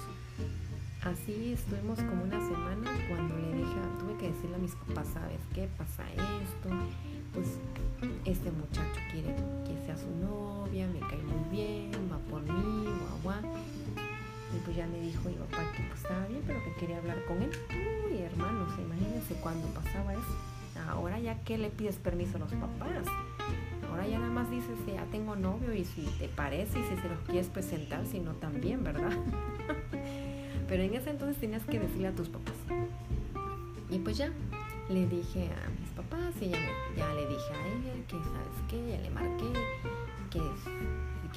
Así 1.04 1.54
estuvimos 1.54 2.00
como 2.00 2.24
una 2.24 2.40
semana 2.40 2.92
cuando 3.08 3.38
le 3.38 3.58
dije, 3.58 3.80
tuve 4.00 4.18
que 4.18 4.32
decirle 4.32 4.56
a 4.56 4.60
mis 4.60 4.76
papás, 4.76 5.08
¿sabes 5.14 5.40
qué? 5.54 5.70
Pasa 5.78 6.04
esto, 6.12 6.70
pues 7.34 7.48
este 8.26 8.52
muchacho 8.52 9.00
quiere 9.12 9.34
que 9.66 9.86
sea 9.86 9.96
su 9.96 10.10
novia, 10.20 10.88
me 10.88 11.00
cae 11.00 11.22
muy 11.24 11.50
bien, 11.50 11.92
va 12.12 12.18
por 12.30 12.42
mí, 12.42 12.84
guau, 12.84 13.22
guau. 13.24 13.54
Y 14.56 14.60
pues 14.66 14.76
ya 14.76 14.88
me 14.88 15.00
dijo 15.00 15.30
mi 15.30 15.36
papá 15.36 15.72
que 15.76 15.84
pues 15.84 16.02
estaba 16.02 16.26
bien, 16.28 16.42
pero 16.46 16.64
que 16.64 16.74
quería 16.80 16.98
hablar 16.98 17.24
con 17.26 17.42
él. 17.42 17.52
Uy, 18.10 18.20
hermanos, 18.20 18.74
imagínense 18.80 19.36
cuando 19.36 19.68
pasaba 19.68 20.14
eso. 20.14 20.36
Ahora 20.88 21.20
ya 21.20 21.36
que 21.44 21.58
le 21.58 21.70
pides 21.70 21.98
permiso 21.98 22.38
a 22.38 22.40
los 22.40 22.52
papás. 22.54 23.06
Ahora 23.90 24.08
ya 24.08 24.20
nada 24.20 24.32
más 24.32 24.50
dices 24.50 24.78
ya 24.88 25.04
tengo 25.06 25.36
novio 25.36 25.74
y 25.74 25.84
si 25.84 26.02
te 26.20 26.28
parece 26.28 26.80
y 26.80 26.84
si 26.84 26.96
se 26.96 27.10
los 27.10 27.20
quieres 27.26 27.48
presentar, 27.48 28.06
si 28.06 28.20
no 28.20 28.34
también, 28.34 28.84
¿verdad? 28.84 29.12
Pero 30.68 30.84
en 30.84 30.94
ese 30.94 31.10
entonces 31.10 31.38
tenías 31.38 31.64
que 31.66 31.80
decirle 31.80 32.08
a 32.08 32.12
tus 32.12 32.30
papás. 32.30 32.56
Y 33.90 33.98
pues 34.00 34.18
ya, 34.18 34.32
le 34.90 35.08
dije 35.08 35.50
a 35.52 35.70
mis 35.80 35.90
papás 35.92 36.36
y 36.42 36.50
ya, 36.50 36.60
ya 36.96 37.14
le 37.14 37.28
dije 37.28 37.54
a 37.54 37.68
él 37.68 38.04
que, 38.08 38.18
¿sabes 38.18 38.60
qué? 38.70 38.92
Ya 38.92 39.02
le 39.02 39.10
marqué 39.10 39.52
que 40.30 40.40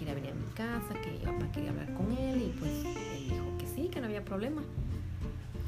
quería 0.03 0.15
venir 0.15 0.33
a 0.33 0.35
mi 0.35 0.53
casa, 0.55 1.01
que 1.01 1.13
mi 1.13 1.19
papá 1.19 1.53
quería 1.53 1.71
hablar 1.71 1.95
con 1.95 2.11
él 2.11 2.43
y 2.43 2.59
pues 2.59 2.73
él 2.73 3.29
dijo 3.29 3.45
que 3.59 3.67
sí, 3.67 3.89
que 3.89 4.01
no 4.01 4.07
había 4.07 4.25
problema. 4.25 4.63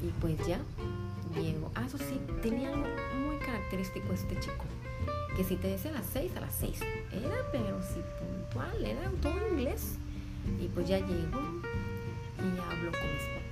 Y 0.03 0.09
pues 0.19 0.37
ya, 0.45 0.59
llego. 1.33 1.71
Ah, 1.73 1.85
eso 1.87 1.97
sí, 1.97 2.19
tenía 2.41 2.69
algo 2.69 2.85
muy 3.25 3.37
característico 3.37 4.11
este 4.13 4.37
chico. 4.39 4.65
Que 5.37 5.43
si 5.45 5.55
te 5.55 5.69
decía 5.69 5.91
a 5.91 5.95
las 5.95 6.05
6, 6.07 6.35
a 6.35 6.41
las 6.41 6.53
6. 6.55 6.81
Era, 7.13 7.35
pero 7.51 7.81
sí 7.81 8.01
puntual, 8.19 8.85
era 8.85 9.09
todo 9.21 9.35
inglés. 9.51 9.95
Y 10.61 10.67
pues 10.67 10.87
ya 10.87 10.99
llegó 10.99 11.41
y 12.37 12.59
habló 12.59 12.91
con 12.91 13.13
mis 13.13 13.21
especialmente 13.21 13.44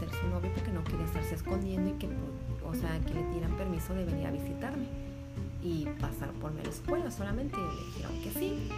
ser 0.00 0.10
su 0.10 0.26
novio 0.28 0.50
porque 0.54 0.72
no 0.72 0.82
quería 0.82 1.04
estarse 1.04 1.34
escondiendo 1.34 1.90
y 1.90 1.92
que, 1.98 2.08
o 2.64 2.74
sea, 2.74 2.98
que 3.00 3.12
le 3.12 3.26
dieran 3.32 3.54
permiso 3.56 3.92
de 3.94 4.04
venir 4.04 4.26
a 4.26 4.30
visitarme 4.30 4.86
y 5.62 5.84
pasar 6.00 6.30
por 6.40 6.52
mi 6.52 6.62
escuela 6.62 7.10
solamente 7.10 7.56
le 7.58 7.84
dijeron 7.86 8.22
que 8.22 8.30
sí. 8.30 8.68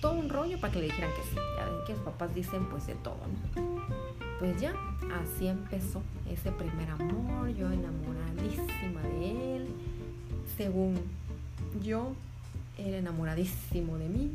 Todo 0.00 0.14
un 0.14 0.28
rollo 0.28 0.60
para 0.60 0.72
que 0.72 0.80
le 0.80 0.86
dijeran 0.86 1.10
que 1.10 1.22
sí. 1.22 1.36
Ya 1.56 1.64
ven 1.64 1.74
que 1.86 1.92
los 1.92 2.02
papás 2.02 2.34
dicen 2.34 2.68
pues 2.68 2.86
de 2.86 2.94
todo, 2.96 3.18
¿no? 3.54 3.82
Pues 4.38 4.60
ya, 4.60 4.72
así 5.20 5.48
empezó 5.48 6.02
ese 6.28 6.52
primer 6.52 6.90
amor, 6.90 7.48
yo 7.48 7.70
enamoradísima 7.70 9.02
de 9.02 9.56
él, 9.56 9.68
según 10.56 10.96
yo 11.82 12.12
era 12.76 12.98
enamoradísimo 12.98 13.98
de 13.98 14.08
mí. 14.08 14.32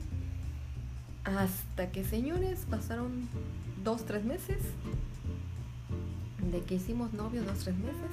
Hasta 1.24 1.90
que, 1.92 2.04
señores, 2.04 2.66
pasaron 2.70 3.30
dos, 3.84 4.06
tres 4.06 4.25
meses 4.25 4.58
de 6.53 6.62
que 6.62 6.75
hicimos 6.75 7.12
novios, 7.13 7.45
dos, 7.45 7.57
tres 7.60 7.75
meses, 7.75 8.12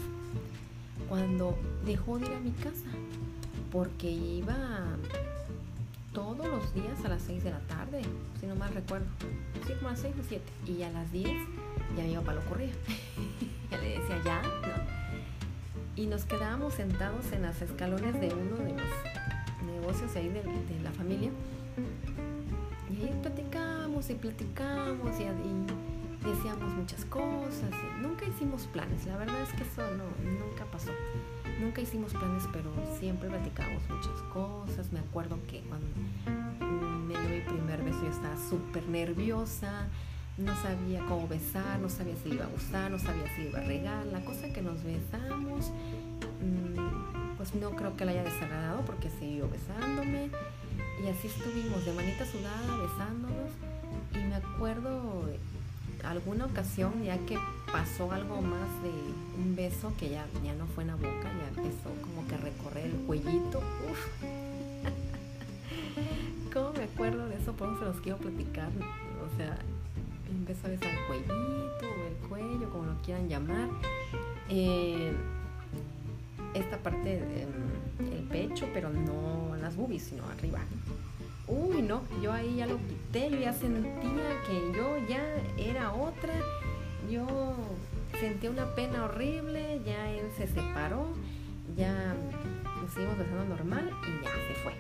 cuando 1.09 1.57
dejó 1.85 2.19
de 2.19 2.27
ir 2.27 2.33
a 2.33 2.41
mi 2.41 2.53
casa, 2.53 2.89
porque 3.71 4.11
iba 4.11 4.57
todos 6.15 6.47
los 6.47 6.75
días 6.75 7.05
a 7.05 7.09
las 7.11 7.23
6 7.23 7.45
de 7.45 7.51
la 7.51 7.61
tarde, 7.61 8.03
si 8.41 8.47
no 8.47 8.57
mal 8.57 8.73
recuerdo, 8.73 9.07
sí, 9.67 9.75
como 9.75 9.89
a 9.89 9.93
las 9.93 10.01
6 10.01 10.15
o 10.19 10.25
7, 10.27 10.43
y 10.67 10.83
a 10.83 10.91
las 10.91 11.13
10 11.13 11.27
ya 11.97 12.05
mi 12.05 12.15
papá 12.15 12.33
lo 12.33 12.41
corría, 12.47 12.73
ya 13.71 13.79
le 13.79 13.99
decía 14.01 14.23
ya, 14.25 14.43
¿no? 14.43 15.01
Y 15.97 16.07
nos 16.07 16.25
quedábamos 16.25 16.75
sentados 16.75 17.31
en 17.33 17.43
las 17.43 17.61
escalones 17.61 18.19
de 18.21 18.33
uno 18.33 18.57
de 18.57 18.73
los 18.73 18.91
negocios 19.67 20.17
ahí 20.17 20.29
de, 20.29 20.43
la 20.83 20.93
familia. 20.93 21.31
Y 22.91 23.03
ahí 23.03 23.19
platicamos 23.21 24.09
y 24.09 24.15
platicamos 24.15 25.21
y, 25.21 25.25
decíamos 26.25 26.73
muchas 26.75 27.05
cosas. 27.07 27.71
nunca 28.01 28.27
hicimos 28.27 28.67
planes, 28.73 29.07
la 29.07 29.17
verdad 29.17 29.43
es 29.43 29.53
que 29.55 29.63
eso 29.63 29.83
no, 29.97 30.05
nunca 30.31 30.65
pasó. 30.67 30.91
Nunca 31.61 31.81
hicimos 31.81 32.13
planes, 32.13 32.45
pero 32.53 32.73
siempre 32.99 33.29
platicamos 33.29 33.83
muchas 33.89 34.23
cosas. 34.33 34.93
Me 34.93 35.01
acuerdo 35.01 35.39
que 35.47 35.61
cuando 35.63 35.87
me 37.07 37.19
dio 37.19 37.29
mi 37.29 37.41
primer 37.41 37.83
beso 37.83 38.03
yo 38.03 38.11
estaba 38.11 38.37
súper 38.49 38.89
nerviosa, 38.89 39.87
no 40.39 40.55
sabía 40.63 41.05
cómo 41.07 41.29
besar, 41.29 41.79
no 41.81 41.89
sabía 41.89 42.15
si 42.17 42.31
iba 42.31 42.47
a 42.47 42.49
gustar, 42.49 42.91
no 42.91 42.99
sabía 42.99 43.25
si 43.37 43.43
iba 43.43 43.59
a 43.59 43.63
regar. 43.63 44.07
La 44.07 44.25
cosa 44.25 44.51
que 44.53 44.63
nos 44.63 44.83
besamos, 44.83 45.71
mm, 46.41 47.37
pues 47.37 47.55
no 47.55 47.71
creo 47.71 47.95
que 47.97 48.05
la 48.07 48.13
haya 48.13 48.25
desagradado 48.25 48.83
porque 48.87 49.11
siguió 49.19 49.49
besándome. 49.49 50.31
Y 51.05 51.09
así 51.09 51.29
estuvimos 51.29 51.85
de 51.85 51.93
manita 51.93 52.25
sudada, 52.25 52.77
besándonos. 52.77 53.51
Y 54.15 54.19
me 54.19 54.37
acuerdo 54.37 55.10
alguna 56.11 56.47
ocasión 56.47 57.05
ya 57.05 57.17
que 57.19 57.39
pasó 57.73 58.11
algo 58.13 58.43
más 58.43 58.69
de 58.83 58.91
un 59.43 59.55
beso 59.55 59.93
que 59.99 60.09
ya, 60.11 60.27
ya 60.45 60.55
no 60.55 60.67
fue 60.67 60.83
en 60.85 60.89
la 60.89 60.97
boca, 60.97 61.23
ya 61.23 61.49
empezó 61.49 61.91
como 62.03 62.27
que 62.27 62.35
a 62.35 62.39
recorrer 62.39 62.87
el 62.87 62.97
cuellito. 63.07 63.63
¿Cómo 66.53 66.73
me 66.73 66.83
acuerdo 66.85 67.29
de 67.29 67.37
eso? 67.37 67.53
Por 67.53 67.73
eso 67.73 67.85
los 67.85 68.01
quiero 68.01 68.19
platicar. 68.19 68.69
O 68.69 69.29
sea, 69.37 69.57
empezó 70.29 70.67
a 70.67 70.71
besar 70.71 70.91
el 70.91 71.07
cuellito 71.07 71.87
o 71.87 72.07
el 72.09 72.15
cuello, 72.29 72.69
como 72.71 72.87
lo 72.87 73.01
quieran 73.03 73.29
llamar. 73.29 73.69
Eh, 74.49 75.13
esta 76.55 76.79
parte 76.79 77.21
del 77.21 78.25
pecho, 78.31 78.67
pero 78.75 78.91
no 78.91 79.55
las 79.61 79.77
boobies, 79.77 80.03
sino 80.03 80.25
arriba. 80.25 80.59
Uy, 81.47 81.83
no, 81.83 82.03
yo 82.23 82.33
ahí 82.33 82.57
ya 82.57 82.67
lo 82.67 82.77
quité, 82.77 82.97
yo 83.13 83.39
ya 83.39 83.53
sentía 83.53 84.43
que 84.47 84.73
yo 84.77 84.97
ya 85.09 85.23
era 85.59 85.93
otra, 85.93 86.35
yo 87.11 87.27
sentía 88.21 88.51
una 88.51 88.75
pena 88.75 89.05
horrible, 89.05 89.81
ya 89.85 90.11
él 90.11 90.27
se 90.37 90.47
separó, 90.47 91.09
ya 91.77 92.15
nos 92.81 92.93
seguimos 92.93 93.19
besando 93.19 93.45
normal 93.45 93.91
y 94.07 94.25
ya 94.25 94.31
se 94.31 94.55
fue. 94.63 94.75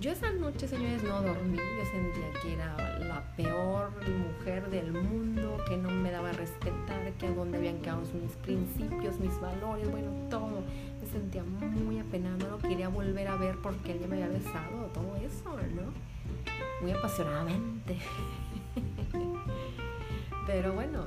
Yo 0.00 0.12
esa 0.12 0.30
noche, 0.30 0.68
señores, 0.68 1.02
no 1.02 1.20
dormí. 1.22 1.56
Yo 1.56 1.84
sentía 1.90 2.40
que 2.40 2.54
era 2.54 2.98
la 3.00 3.20
peor 3.36 3.90
mujer 4.06 4.70
del 4.70 4.92
mundo, 4.92 5.56
que 5.68 5.76
no 5.76 5.90
me 5.90 6.12
daba 6.12 6.30
a 6.30 6.32
respetar, 6.32 7.12
que 7.18 7.26
a 7.26 7.32
donde 7.32 7.58
habían 7.58 7.78
quedado 7.78 8.02
mis 8.22 8.32
principios, 8.36 9.18
mis 9.18 9.38
valores, 9.40 9.90
bueno, 9.90 10.10
todo. 10.30 10.62
Sentía 11.12 11.42
muy 11.42 11.98
apenada, 11.98 12.36
no 12.36 12.48
lo 12.50 12.58
quería 12.58 12.88
volver 12.88 13.28
a 13.28 13.36
ver 13.36 13.56
porque 13.62 13.92
él 13.92 14.00
ya 14.00 14.06
me 14.06 14.22
había 14.22 14.38
besado, 14.38 14.86
todo 14.92 15.16
eso, 15.16 15.56
¿no? 15.74 15.92
Muy 16.82 16.92
apasionadamente. 16.92 17.98
Pero 20.46 20.72
bueno, 20.74 21.06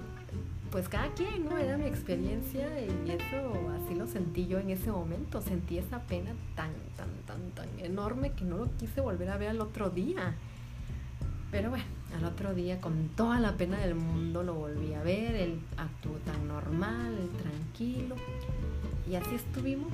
pues 0.72 0.88
cada 0.88 1.10
quien, 1.14 1.46
¿no? 1.46 1.58
Era 1.58 1.78
mi 1.78 1.86
experiencia 1.86 2.68
y 2.80 3.12
eso 3.12 3.70
así 3.76 3.94
lo 3.96 4.08
sentí 4.08 4.48
yo 4.48 4.58
en 4.58 4.70
ese 4.70 4.92
momento. 4.92 5.42
Sentí 5.42 5.78
esa 5.78 6.00
pena 6.00 6.32
tan, 6.56 6.72
tan, 6.96 7.10
tan, 7.28 7.52
tan 7.52 7.68
enorme 7.80 8.32
que 8.32 8.46
no 8.46 8.58
lo 8.58 8.78
quise 8.78 9.02
volver 9.02 9.30
a 9.30 9.38
ver 9.38 9.50
al 9.50 9.62
otro 9.62 9.90
día. 9.90 10.36
Pero 11.52 11.72
bueno, 11.72 11.86
al 12.16 12.24
otro 12.24 12.54
día 12.54 12.80
con 12.80 13.10
toda 13.10 13.40
la 13.40 13.58
pena 13.58 13.80
del 13.80 13.96
mundo 13.96 14.44
lo 14.44 14.54
volví 14.54 14.94
a 14.94 15.04
ver. 15.04 15.36
Él 15.36 15.60
actuó 15.76 16.14
tan 16.26 16.48
normal, 16.48 17.18
tranquilo. 17.38 18.16
Y 19.10 19.16
así 19.16 19.36
estuvimos. 19.36 19.92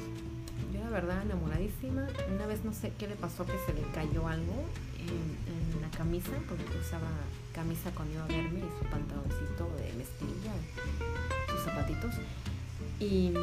yo 0.73 0.79
la 0.81 0.89
verdad 0.89 1.21
enamoradísima. 1.21 2.07
Una 2.33 2.45
vez 2.45 2.63
no 2.63 2.73
sé 2.73 2.91
qué 2.97 3.07
le 3.07 3.15
pasó 3.15 3.45
que 3.45 3.57
se 3.65 3.73
le 3.73 3.81
cayó 3.93 4.27
algo 4.27 4.65
en, 4.99 5.81
la 5.81 5.89
camisa, 5.97 6.31
porque 6.47 6.77
usaba 6.79 7.07
camisa 7.53 7.89
cuando 7.95 8.13
iba 8.13 8.23
a 8.23 8.27
verme 8.27 8.59
y 8.59 8.79
su 8.79 8.89
pantaloncito 8.89 9.69
de 9.77 9.93
mezclilla, 9.93 10.53
sus 11.49 11.61
zapatitos. 11.61 12.15
Y 12.99 13.33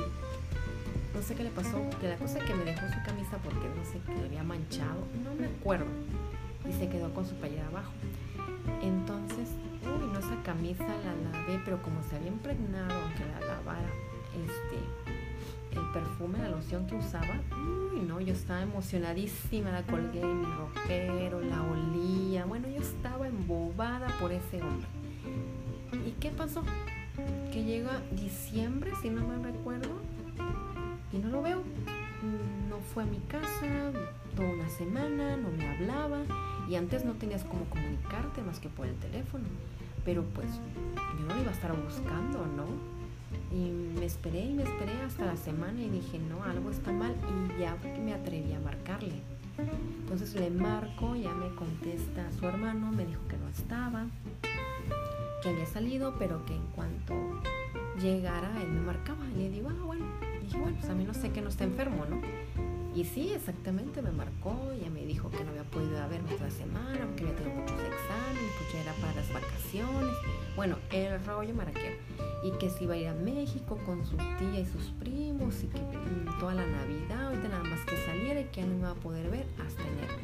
no 1.14 1.22
sé 1.22 1.34
qué 1.34 1.44
le 1.44 1.50
pasó, 1.50 1.78
que 2.00 2.08
la 2.08 2.16
cosa 2.16 2.38
es 2.38 2.44
que 2.44 2.54
me 2.54 2.64
dejó 2.64 2.86
su 2.88 3.02
camisa 3.04 3.38
porque 3.38 3.68
no 3.68 3.84
sé, 3.84 3.98
que 4.06 4.14
le 4.14 4.26
había 4.26 4.42
manchado, 4.42 5.06
no 5.24 5.34
me 5.34 5.46
acuerdo. 5.46 5.86
Y 6.68 6.72
se 6.72 6.88
quedó 6.88 7.12
con 7.12 7.26
su 7.26 7.34
playera 7.34 7.66
abajo. 7.68 7.92
Entonces, 8.82 9.48
uy, 9.82 10.06
no, 10.12 10.18
esa 10.18 10.42
camisa 10.42 10.84
la 10.86 11.14
lavé, 11.30 11.60
pero 11.64 11.82
como 11.82 12.02
se 12.02 12.16
había 12.16 12.28
impregnado, 12.28 12.92
aunque 13.02 13.24
la 13.26 13.40
lavara, 13.46 13.90
este, 14.34 15.78
el 15.78 15.92
perfume, 15.92 16.38
la 16.38 16.50
loción 16.50 16.86
que 16.86 16.96
usaba, 16.96 17.40
uy, 17.92 18.00
no, 18.00 18.20
yo 18.20 18.32
estaba 18.32 18.62
emocionadísima, 18.62 19.70
la 19.70 19.82
colgué 19.82 20.20
en 20.20 20.40
mi 20.40 20.46
ropero, 20.46 21.40
la 21.40 21.62
olía, 21.62 22.44
bueno, 22.44 22.68
yo 22.68 22.80
estaba 22.80 23.26
embobada 23.26 24.08
por 24.20 24.32
ese 24.32 24.62
hombre. 24.62 24.88
¿Y 26.06 26.12
qué 26.20 26.30
pasó? 26.30 26.62
Que 27.52 27.64
llega 27.64 28.00
diciembre, 28.10 28.92
si 29.00 29.10
no 29.10 29.26
me 29.26 29.42
recuerdo, 29.42 30.00
y 31.12 31.18
no 31.18 31.28
lo 31.28 31.42
veo. 31.42 31.62
No 32.68 32.78
fue 32.92 33.02
a 33.02 33.06
mi 33.06 33.18
casa 33.18 33.92
toda 34.34 34.48
una 34.48 34.68
semana, 34.68 35.36
no 35.36 35.50
me 35.50 35.68
hablaba 35.68 36.22
y 36.68 36.76
antes 36.76 37.04
no 37.04 37.12
tenías 37.12 37.44
cómo 37.44 37.64
comunicarte 37.66 38.42
más 38.42 38.58
que 38.58 38.68
por 38.68 38.86
el 38.86 38.94
teléfono. 38.96 39.44
Pero 40.04 40.24
pues 40.34 40.48
yo 40.96 41.26
no 41.26 41.40
iba 41.40 41.50
a 41.50 41.54
estar 41.54 41.72
buscando, 41.76 42.46
¿no? 42.46 42.93
Y 43.54 43.70
me 43.70 44.04
esperé 44.04 44.46
y 44.46 44.52
me 44.52 44.64
esperé 44.64 44.92
hasta 45.06 45.26
la 45.26 45.36
semana 45.36 45.80
y 45.80 45.88
dije, 45.88 46.18
no, 46.18 46.42
algo 46.42 46.70
está 46.70 46.90
mal 46.90 47.14
y 47.22 47.60
ya 47.60 47.76
me 48.04 48.12
atreví 48.12 48.52
a 48.52 48.58
marcarle. 48.58 49.22
Entonces 50.00 50.34
le 50.34 50.50
marco, 50.50 51.14
ya 51.14 51.32
me 51.32 51.54
contesta 51.54 52.30
su 52.32 52.48
hermano, 52.48 52.90
me 52.90 53.06
dijo 53.06 53.20
que 53.28 53.36
no 53.36 53.48
estaba, 53.48 54.06
que 55.40 55.48
había 55.50 55.66
salido, 55.66 56.16
pero 56.18 56.44
que 56.46 56.54
en 56.54 56.66
cuanto 56.74 57.14
llegara 58.02 58.60
él 58.60 58.72
me 58.72 58.80
marcaba. 58.80 59.24
Y 59.36 59.38
le 59.38 59.50
digo, 59.50 59.68
ah, 59.70 59.84
bueno, 59.84 60.04
dije, 60.42 60.58
bueno, 60.58 60.76
pues 60.80 60.90
a 60.90 60.94
mí 60.94 61.04
no 61.04 61.14
sé 61.14 61.30
que 61.30 61.40
no 61.40 61.48
está 61.48 61.62
enfermo, 61.62 62.04
¿no? 62.10 62.20
Y 62.94 63.02
sí, 63.04 63.32
exactamente, 63.32 64.02
me 64.02 64.12
marcó, 64.12 64.72
ya 64.80 64.88
me 64.88 65.04
dijo 65.04 65.28
que 65.28 65.42
no 65.42 65.50
había 65.50 65.64
podido 65.64 65.96
verme 66.08 66.30
esta 66.30 66.48
semana, 66.48 67.00
porque 67.06 67.24
había 67.24 67.34
tenido 67.34 67.56
muchos 67.56 67.76
exámenes, 67.80 68.52
porque 68.58 68.80
era 68.80 68.92
para 69.00 69.14
las 69.14 69.32
vacaciones. 69.32 70.14
Bueno, 70.54 70.76
el 70.92 71.24
rollo 71.24 71.54
maraquero. 71.54 71.96
Y 72.44 72.52
que 72.52 72.70
se 72.70 72.84
iba 72.84 72.94
a 72.94 72.96
ir 72.96 73.08
a 73.08 73.14
México 73.14 73.78
con 73.84 74.06
su 74.06 74.16
tía 74.16 74.60
y 74.60 74.66
sus 74.66 74.90
primos, 75.00 75.64
y 75.64 75.66
que 75.66 75.80
toda 76.38 76.54
la 76.54 76.66
Navidad, 76.66 77.26
ahorita 77.26 77.48
nada 77.48 77.64
más 77.64 77.80
que 77.80 77.96
saliera 77.96 78.40
y 78.40 78.44
que 78.44 78.60
ya 78.60 78.66
no 78.68 78.74
me 78.74 78.80
iba 78.80 78.90
a 78.90 78.94
poder 78.94 79.28
ver 79.28 79.46
hasta 79.66 79.82
enero. 79.82 80.14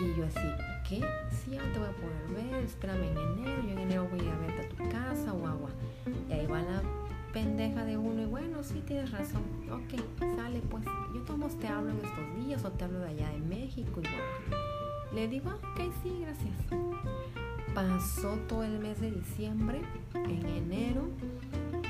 Y 0.00 0.18
yo 0.18 0.26
así, 0.26 0.48
¿qué? 0.86 1.00
Sí, 1.32 1.52
ya 1.52 1.62
te 1.72 1.78
voy 1.78 1.88
a 1.88 1.92
poder 1.92 2.50
ver, 2.52 2.62
espérame 2.62 3.04
en 3.04 3.16
enero, 3.16 3.62
yo 3.62 3.70
en 3.70 3.78
enero 3.78 4.08
voy 4.10 4.20
a 4.20 4.22
ir 4.24 4.28
a 4.28 4.38
verte 4.38 4.66
a 4.66 4.68
tu 4.68 4.76
casa 4.90 5.32
o 5.32 5.46
agua. 5.46 5.70
Y 6.28 6.32
ahí 6.34 6.46
va 6.46 6.60
la 6.60 6.82
pendeja 7.32 7.84
de 7.84 7.96
uno 7.96 8.22
y 8.22 8.26
bueno, 8.26 8.62
sí 8.62 8.82
tienes 8.86 9.10
razón. 9.10 9.42
Ok, 9.70 10.00
sale 10.36 10.60
pues. 10.60 10.84
Yo 11.14 11.20
todos 11.22 11.58
te 11.58 11.68
hablo 11.68 11.90
en 11.90 11.96
estos 11.98 12.46
días 12.46 12.64
o 12.64 12.70
te 12.70 12.84
hablo 12.84 13.00
de 13.00 13.08
allá 13.08 13.30
de 13.30 13.40
México 13.40 14.00
y 14.00 14.08
bueno. 14.08 14.68
Le 15.14 15.28
digo, 15.28 15.50
ok, 15.50 15.92
sí, 16.02 16.20
gracias. 16.20 16.54
Pasó 17.74 18.36
todo 18.48 18.64
el 18.64 18.78
mes 18.78 19.00
de 19.00 19.10
diciembre, 19.10 19.80
en 20.14 20.46
enero, 20.46 21.08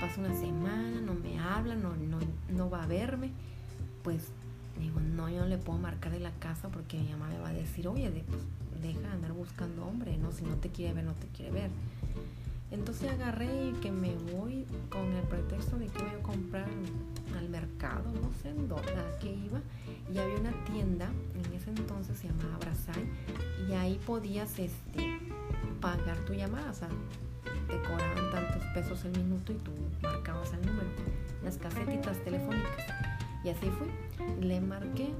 pasó 0.00 0.20
una 0.20 0.34
semana, 0.34 1.00
no 1.00 1.14
me 1.14 1.38
habla, 1.38 1.74
no, 1.74 1.96
no, 1.96 2.18
no 2.50 2.70
va 2.70 2.84
a 2.84 2.86
verme. 2.86 3.30
Pues 4.02 4.28
digo, 4.78 5.00
no, 5.00 5.28
yo 5.28 5.40
no 5.40 5.46
le 5.46 5.58
puedo 5.58 5.78
marcar 5.78 6.12
de 6.12 6.20
la 6.20 6.30
casa 6.32 6.68
porque 6.68 6.98
mi 6.98 7.10
mamá 7.10 7.28
me 7.28 7.38
va 7.38 7.48
a 7.48 7.52
decir, 7.52 7.88
oye, 7.88 8.24
pues, 8.28 8.42
deja 8.82 9.00
de 9.00 9.08
andar 9.08 9.32
buscando 9.32 9.86
hombre, 9.86 10.16
¿no? 10.18 10.30
Si 10.30 10.44
no 10.44 10.54
te 10.56 10.68
quiere 10.68 10.94
ver, 10.94 11.04
no 11.04 11.14
te 11.14 11.26
quiere 11.28 11.50
ver. 11.50 11.70
Entonces 12.70 13.10
agarré 13.10 13.68
y 13.68 13.72
que 13.80 13.90
me 13.90 14.14
voy 14.32 14.66
con 14.90 15.12
el 15.12 15.22
pretexto 15.24 15.78
de 15.78 15.86
que 15.86 16.02
voy 16.02 16.10
a 16.10 16.22
comprar 16.22 16.68
al 17.38 17.48
mercado, 17.48 18.04
no 18.20 18.30
sé 18.42 18.50
en 18.50 18.68
dónde, 18.68 18.92
a 18.92 19.26
iba, 19.26 19.60
y 20.12 20.18
había 20.18 20.36
una 20.36 20.52
tienda, 20.64 21.08
en 21.34 21.54
ese 21.54 21.70
entonces 21.70 22.18
se 22.18 22.28
llamaba 22.28 22.58
Brasai, 22.58 23.04
y 23.68 23.72
ahí 23.72 23.98
podías 24.06 24.58
este, 24.58 25.18
pagar 25.80 26.18
tu 26.26 26.34
llamada, 26.34 26.70
o 26.70 26.74
sea, 26.74 26.88
te 27.68 27.76
cobraban 27.82 28.30
tantos 28.30 28.62
pesos 28.74 29.04
el 29.04 29.12
minuto 29.22 29.52
y 29.52 29.56
tú 29.56 29.72
marcabas 30.02 30.52
el 30.52 30.66
número, 30.66 30.88
las 31.44 31.56
casetitas 31.58 32.18
telefónicas. 32.24 32.86
Y 33.44 33.50
así 33.50 33.70
fui, 33.70 33.88
le 34.40 34.60
marqué 34.60 35.10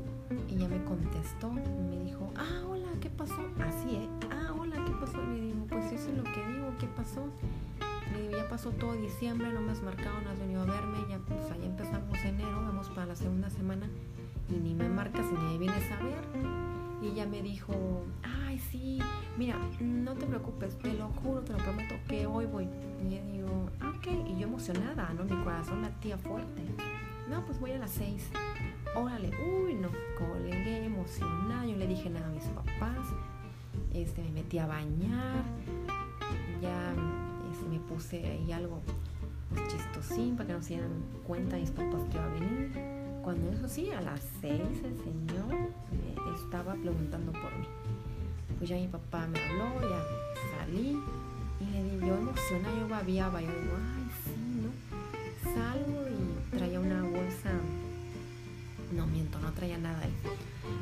y 0.48 0.56
ya 0.56 0.68
me 0.68 0.82
contestó, 0.84 1.50
me 1.50 1.98
dijo, 2.04 2.32
ah, 2.36 2.64
hola, 2.68 2.88
¿qué 3.00 3.10
pasó? 3.10 3.40
Así, 3.60 3.96
¿eh? 3.96 4.08
Ah, 4.30 4.37
hola, 4.37 4.37
¿qué 4.88 4.94
pasó? 4.94 5.18
Le 5.22 5.40
digo, 5.40 5.66
pues 5.68 5.92
eso 5.92 6.10
es 6.10 6.16
lo 6.16 6.24
que 6.24 6.46
digo, 6.46 6.72
¿qué 6.78 6.86
pasó? 6.86 7.28
Le 8.12 8.22
digo, 8.22 8.38
ya 8.38 8.48
pasó 8.48 8.70
todo 8.70 8.94
diciembre, 8.94 9.52
no 9.52 9.60
me 9.60 9.72
has 9.72 9.82
marcado, 9.82 10.20
no 10.22 10.30
has 10.30 10.38
venido 10.38 10.62
a 10.62 10.64
verme, 10.64 10.98
ya 11.08 11.18
pues 11.18 11.40
allá 11.50 11.66
empezamos 11.66 12.18
enero, 12.24 12.62
vamos 12.62 12.88
para 12.90 13.06
la 13.06 13.16
segunda 13.16 13.50
semana 13.50 13.86
y 14.48 14.54
ni 14.54 14.74
me 14.74 14.88
marcas 14.88 15.26
ni 15.26 15.38
me 15.38 15.58
vienes 15.58 15.92
a 15.92 16.02
ver. 16.02 16.24
Y 17.02 17.08
ella 17.08 17.26
me 17.26 17.42
dijo, 17.42 17.74
ay, 18.46 18.58
sí, 18.58 18.98
mira, 19.36 19.56
no 19.80 20.14
te 20.14 20.26
preocupes, 20.26 20.76
te 20.78 20.94
lo 20.94 21.08
juro, 21.10 21.42
te 21.42 21.52
lo 21.52 21.58
prometo, 21.58 21.94
que 22.08 22.26
hoy 22.26 22.46
voy. 22.46 22.68
Y 23.04 23.10
le 23.10 23.22
digo, 23.24 23.70
ah, 23.80 23.92
ok, 23.96 24.06
y 24.26 24.38
yo 24.38 24.48
emocionada, 24.48 25.12
¿no? 25.14 25.24
Mi 25.24 25.44
corazón 25.44 25.82
latía 25.82 26.18
fuerte. 26.18 26.62
No, 27.28 27.44
pues 27.44 27.60
voy 27.60 27.72
a 27.72 27.78
las 27.78 27.90
seis 27.90 28.30
órale, 28.94 29.30
uy, 29.40 29.74
no, 29.74 29.88
colgué 30.18 30.84
emocionada, 30.84 31.66
yo 31.66 31.76
le 31.76 31.86
dije 31.86 32.10
nada 32.10 32.26
a 32.26 32.30
mis 32.30 32.44
papás, 32.44 33.06
este, 34.02 34.22
me 34.22 34.30
metí 34.30 34.58
a 34.58 34.66
bañar, 34.66 35.44
ya 36.60 36.92
este, 37.52 37.68
me 37.68 37.80
puse 37.80 38.24
ahí 38.24 38.52
algo 38.52 38.80
chistosín 39.68 40.36
para 40.36 40.48
que 40.48 40.52
no 40.52 40.62
se 40.62 40.74
dieran 40.74 40.90
cuenta 41.26 41.56
mis 41.56 41.70
papás 41.70 42.02
que 42.10 42.16
iba 42.16 42.24
a 42.24 42.28
venir. 42.28 42.70
Cuando 43.22 43.50
eso 43.50 43.68
sí, 43.68 43.90
a 43.90 44.00
las 44.00 44.20
seis 44.40 44.62
el 44.84 44.96
señor 45.04 45.54
estaba 46.34 46.74
preguntando 46.74 47.32
por 47.32 47.56
mí. 47.58 47.66
Pues 48.58 48.70
ya 48.70 48.76
mi 48.76 48.88
papá 48.88 49.26
me 49.26 49.38
habló, 49.38 49.80
ya 49.82 50.02
salí 50.56 50.98
y 51.60 51.64
le 51.70 51.82
di 51.84 52.06
yo 52.06 52.14
emocionada, 52.14 52.78
yo 52.78 52.88
babiaba, 52.88 53.40
yo 53.40 53.48
digo, 53.48 53.76
ay, 53.76 54.10
sí, 54.24 54.62
¿no? 54.62 55.54
Salgo 55.54 56.04
y 56.08 56.56
traía 56.56 56.80
una 56.80 57.02
bolsa 57.02 57.52
no 58.92 59.06
miento, 59.06 59.38
no 59.40 59.52
traía 59.52 59.78
nada 59.78 60.00
ahí. 60.02 60.14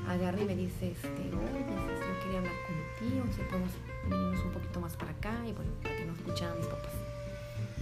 Agarra 0.09 0.41
y 0.41 0.45
me 0.45 0.57
dice, 0.57 0.93
este, 0.93 1.09
oye, 1.09 1.96
quería 2.21 2.39
hablar 2.39 2.55
contigo, 2.67 3.25
si 3.35 3.43
podemos 3.43 3.73
venirnos 4.09 4.45
un 4.45 4.53
poquito 4.53 4.81
más 4.81 4.97
para 4.97 5.13
acá 5.13 5.35
y 5.47 5.53
bueno, 5.53 5.71
para 5.83 5.97
que 5.97 6.07
no 6.07 6.13
escucharan 6.15 6.59
mis 6.59 6.67
papás. 6.67 6.93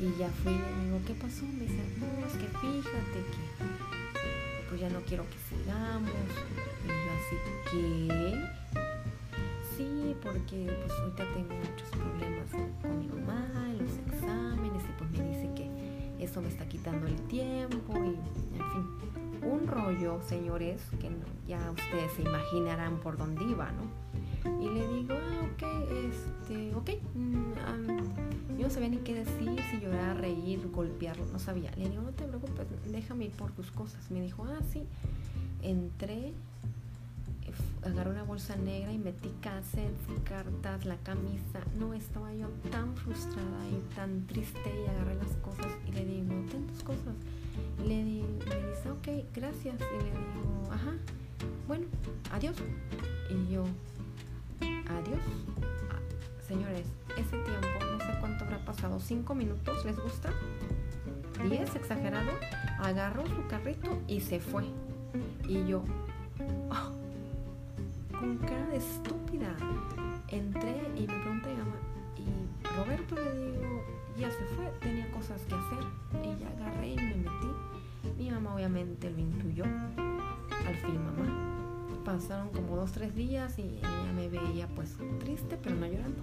Y 0.01 0.18
ya 0.18 0.29
fui 0.42 0.53
y 0.53 0.59
le 0.59 0.85
digo, 0.85 1.01
¿qué 1.07 1.14
pasó? 1.14 1.44
Me 1.44 1.64
dice, 1.64 1.83
no, 1.99 2.27
es 2.27 2.33
que 2.35 2.47
fíjate 2.59 3.18
que 3.33 4.68
pues 4.68 4.81
ya 4.81 4.90
no 4.90 5.01
quiero 5.03 5.25
que 5.29 5.38
sigamos. 5.49 6.11
Y 6.85 6.88
yo 6.88 7.11
así, 7.18 7.37
¿qué? 7.70 8.44
Sí, 9.77 10.16
porque 10.23 10.73
pues 10.87 10.99
ahorita 10.99 11.25
tengo 11.35 11.55
muchos 11.55 11.88
problemas 11.88 12.51
con 12.83 12.99
mi 12.99 13.09
mamá, 13.09 13.73
los 13.79 14.14
exámenes, 14.14 14.83
y 14.83 14.92
pues 14.99 15.11
me 15.11 15.29
dice 15.29 15.51
que 15.55 16.25
eso 16.25 16.40
me 16.40 16.49
está 16.49 16.66
quitando 16.66 17.07
el 17.07 17.20
tiempo 17.29 17.94
y 17.94 18.16
en 18.59 18.73
fin 18.73 19.05
un 19.44 19.66
rollo, 19.66 20.20
señores, 20.27 20.81
que 21.01 21.11
ya 21.47 21.70
ustedes 21.70 22.12
se 22.12 22.23
imaginarán 22.23 22.99
por 22.99 23.16
dónde 23.16 23.44
iba, 23.44 23.70
¿no? 23.73 24.04
Y 24.64 24.68
le 24.68 24.88
digo, 24.88 25.14
ah, 25.14 25.46
ok, 25.53 25.62
este, 26.09 26.74
ok, 26.74 26.90
mm, 27.14 28.59
yo 28.59 28.66
no 28.66 28.70
sabía 28.70 28.88
ni 28.88 28.98
qué 28.98 29.14
decir, 29.14 29.61
si 29.70 29.81
llorar, 29.81 30.20
reír, 30.20 30.68
golpearlo, 30.70 31.27
no 31.27 31.38
sabía. 31.38 31.70
Le 31.72 31.90
digo, 31.90 32.03
no 32.03 32.11
te 32.11 32.24
preocupes, 32.24 32.66
déjame 32.90 33.27
ir 33.27 33.33
por 33.33 33.53
tus 33.53 33.70
cosas. 33.70 34.11
Me 34.11 34.22
dijo, 34.22 34.44
ah, 34.44 34.61
sí. 34.72 34.85
Entré, 35.62 36.33
agarré 37.83 38.11
una 38.11 38.22
bolsa 38.22 38.57
negra 38.57 38.92
y 38.92 38.98
metí 38.98 39.31
cassettes, 39.40 40.22
cartas, 40.24 40.87
la 40.87 40.96
camisa. 40.96 41.61
No, 41.79 41.92
estaba 41.92 42.33
yo 42.33 42.48
tan 42.70 42.96
frustrada 42.96 43.68
y 43.68 43.94
tan 43.94 44.27
triste 44.27 44.59
y 44.64 44.88
agarré 44.88 45.16
las 45.16 45.37
cosas 45.42 45.72
y 45.87 45.92
le 45.92 46.05
digo, 46.05 46.35
ten 46.50 46.66
tus 46.68 46.83
cosas 46.83 47.14
le, 47.87 48.05
di, 48.05 48.22
me 48.22 48.68
dice, 48.68 48.90
ok, 48.90 49.27
gracias. 49.35 49.77
Y 49.81 49.98
le 49.98 50.11
digo, 50.11 50.72
ajá, 50.72 50.92
bueno, 51.66 51.87
adiós. 52.33 52.57
Y 53.31 53.53
yo, 53.53 53.64
adiós. 54.88 55.20
Ah, 55.90 56.01
señores, 56.47 56.87
ese 57.16 57.37
tiempo, 57.38 57.68
no 57.92 57.99
sé 57.99 58.18
cuánto 58.20 58.44
habrá 58.44 58.64
pasado, 58.64 59.01
cinco 59.01 59.35
minutos, 59.35 59.85
¿les 59.85 59.99
gusta? 59.99 60.33
Diez, 61.49 61.75
exagerado. 61.75 62.31
Agarró 62.79 63.27
su 63.27 63.47
carrito 63.49 63.99
y 64.07 64.20
se 64.20 64.40
fue. 64.40 64.64
Y 65.49 65.66
yo, 65.66 65.85
oh, 66.70 68.18
con 68.18 68.38
cara 68.38 68.66
de 68.68 68.77
estúpida, 68.77 69.55
entré 70.29 70.77
y 70.97 71.07
me 71.07 71.18
pregunté 71.20 71.51
y 72.16 72.77
Roberto 72.77 73.14
le 73.14 73.53
digo, 73.53 73.85
ya 74.18 74.31
se 74.31 74.44
fue, 74.57 74.66
tenía 74.81 75.11
cosas 75.12 75.40
que 75.42 75.55
hacer. 75.55 75.85
Y 76.23 76.40
ya 76.40 76.49
agarré 76.49 76.88
y 76.88 76.97
me 76.97 77.14
metí. 77.16 77.49
Mi 78.18 78.31
mamá 78.31 78.55
obviamente 78.55 79.11
lo 79.11 79.18
intuyó. 79.18 79.64
Al 79.64 80.77
fin, 80.77 81.05
mamá. 81.05 81.54
Pasaron 82.05 82.51
como 82.51 82.77
dos, 82.77 82.93
tres 82.93 83.14
días 83.14 83.59
y 83.59 83.79
ella 83.79 84.12
me 84.14 84.29
veía 84.29 84.69
pues 84.69 84.97
triste, 85.21 85.59
pero 85.62 85.75
no 85.75 85.87
llorando. 85.87 86.23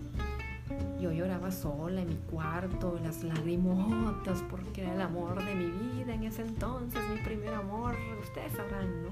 Yo 1.01 1.11
lloraba 1.11 1.51
sola 1.51 2.01
en 2.01 2.09
mi 2.09 2.15
cuarto, 2.29 2.99
las 3.03 3.23
lagrimotas, 3.23 4.43
porque 4.49 4.81
era 4.81 4.93
el 4.93 5.01
amor 5.01 5.43
de 5.43 5.55
mi 5.55 5.65
vida 5.65 6.13
en 6.13 6.23
ese 6.23 6.43
entonces, 6.43 7.01
mi 7.09 7.17
primer 7.23 7.53
amor, 7.53 7.95
ustedes 8.21 8.53
sabrán, 8.53 9.03
¿no? 9.03 9.09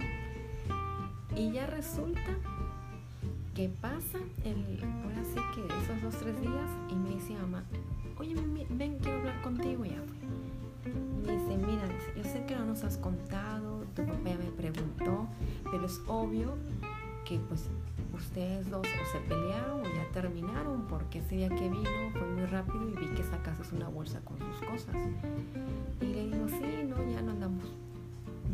Y 1.36 1.52
ya 1.52 1.66
resulta 1.66 2.38
que 3.56 3.70
pasa, 3.70 4.20
el, 4.46 4.82
ahora 5.04 5.24
sí 5.24 5.40
que 5.56 5.66
esos 5.84 6.02
dos, 6.02 6.16
tres 6.18 6.40
días, 6.40 6.70
y 6.90 6.96
me 6.96 7.10
dice 7.10 7.34
mamá, 7.34 7.64
oye, 8.18 8.36
ven, 8.70 9.00
quiero 9.00 9.18
hablar 9.18 9.42
contigo, 9.42 9.86
ya 9.86 9.96
fue. 9.96 10.19
Dice, 11.30 11.58
mira, 11.58 11.84
yo 12.16 12.24
sé 12.24 12.44
que 12.46 12.56
no 12.56 12.66
nos 12.66 12.84
has 12.84 12.98
contado, 12.98 13.86
tu 13.96 14.04
papá 14.04 14.18
me 14.24 14.52
preguntó, 14.58 15.28
pero 15.72 15.86
es 15.86 16.02
obvio 16.08 16.56
que 17.26 17.38
pues 17.48 17.70
ustedes 18.14 18.70
dos 18.70 18.86
o 18.86 19.12
se 19.12 19.20
pelearon 19.28 19.82
o 19.82 19.84
ya 19.84 20.12
terminaron 20.12 20.88
porque 20.88 21.20
ese 21.20 21.36
día 21.36 21.50
que 21.50 21.70
vino 21.70 22.12
fue 22.14 22.28
muy 22.28 22.46
rápido 22.46 22.90
y 22.90 22.96
vi 22.96 23.08
que 23.16 23.24
sacaste 23.24 23.76
una 23.76 23.88
bolsa 23.90 24.20
con 24.22 24.38
sus 24.40 24.68
cosas. 24.68 24.96
Y 26.02 26.06
le 26.06 26.26
digo, 26.28 26.48
sí, 26.48 26.84
no, 26.88 26.96
ya 27.12 27.22
no 27.22 27.32
andamos. 27.32 27.66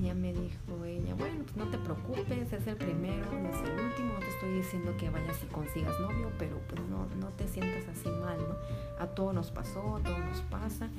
Ya 0.02 0.14
me 0.14 0.34
dijo 0.34 0.84
ella, 0.84 1.16
bueno, 1.16 1.44
pues 1.44 1.56
no 1.56 1.68
te 1.70 1.78
preocupes, 1.78 2.52
es 2.52 2.68
el 2.68 2.76
primero, 2.76 3.32
no 3.32 3.50
es 3.50 3.62
el 3.62 3.80
último, 3.80 4.14
no 4.14 4.20
te 4.20 4.30
estoy 4.30 4.54
diciendo 4.56 4.94
que 4.98 5.10
vayas 5.10 5.42
y 5.42 5.46
consigas 5.48 5.98
novio, 6.02 6.30
pero 6.38 6.60
pues 6.68 6.82
no, 6.90 7.08
no 7.20 7.30
te 7.30 7.48
sientas 7.48 7.88
así 7.88 8.10
mal, 8.10 8.38
¿no? 8.38 8.56
A 9.02 9.08
todos 9.08 9.34
nos 9.34 9.52
pasó, 9.52 9.96
a 9.96 10.00
todos 10.02 10.20
nos 10.20 10.42
pasa. 10.42 10.90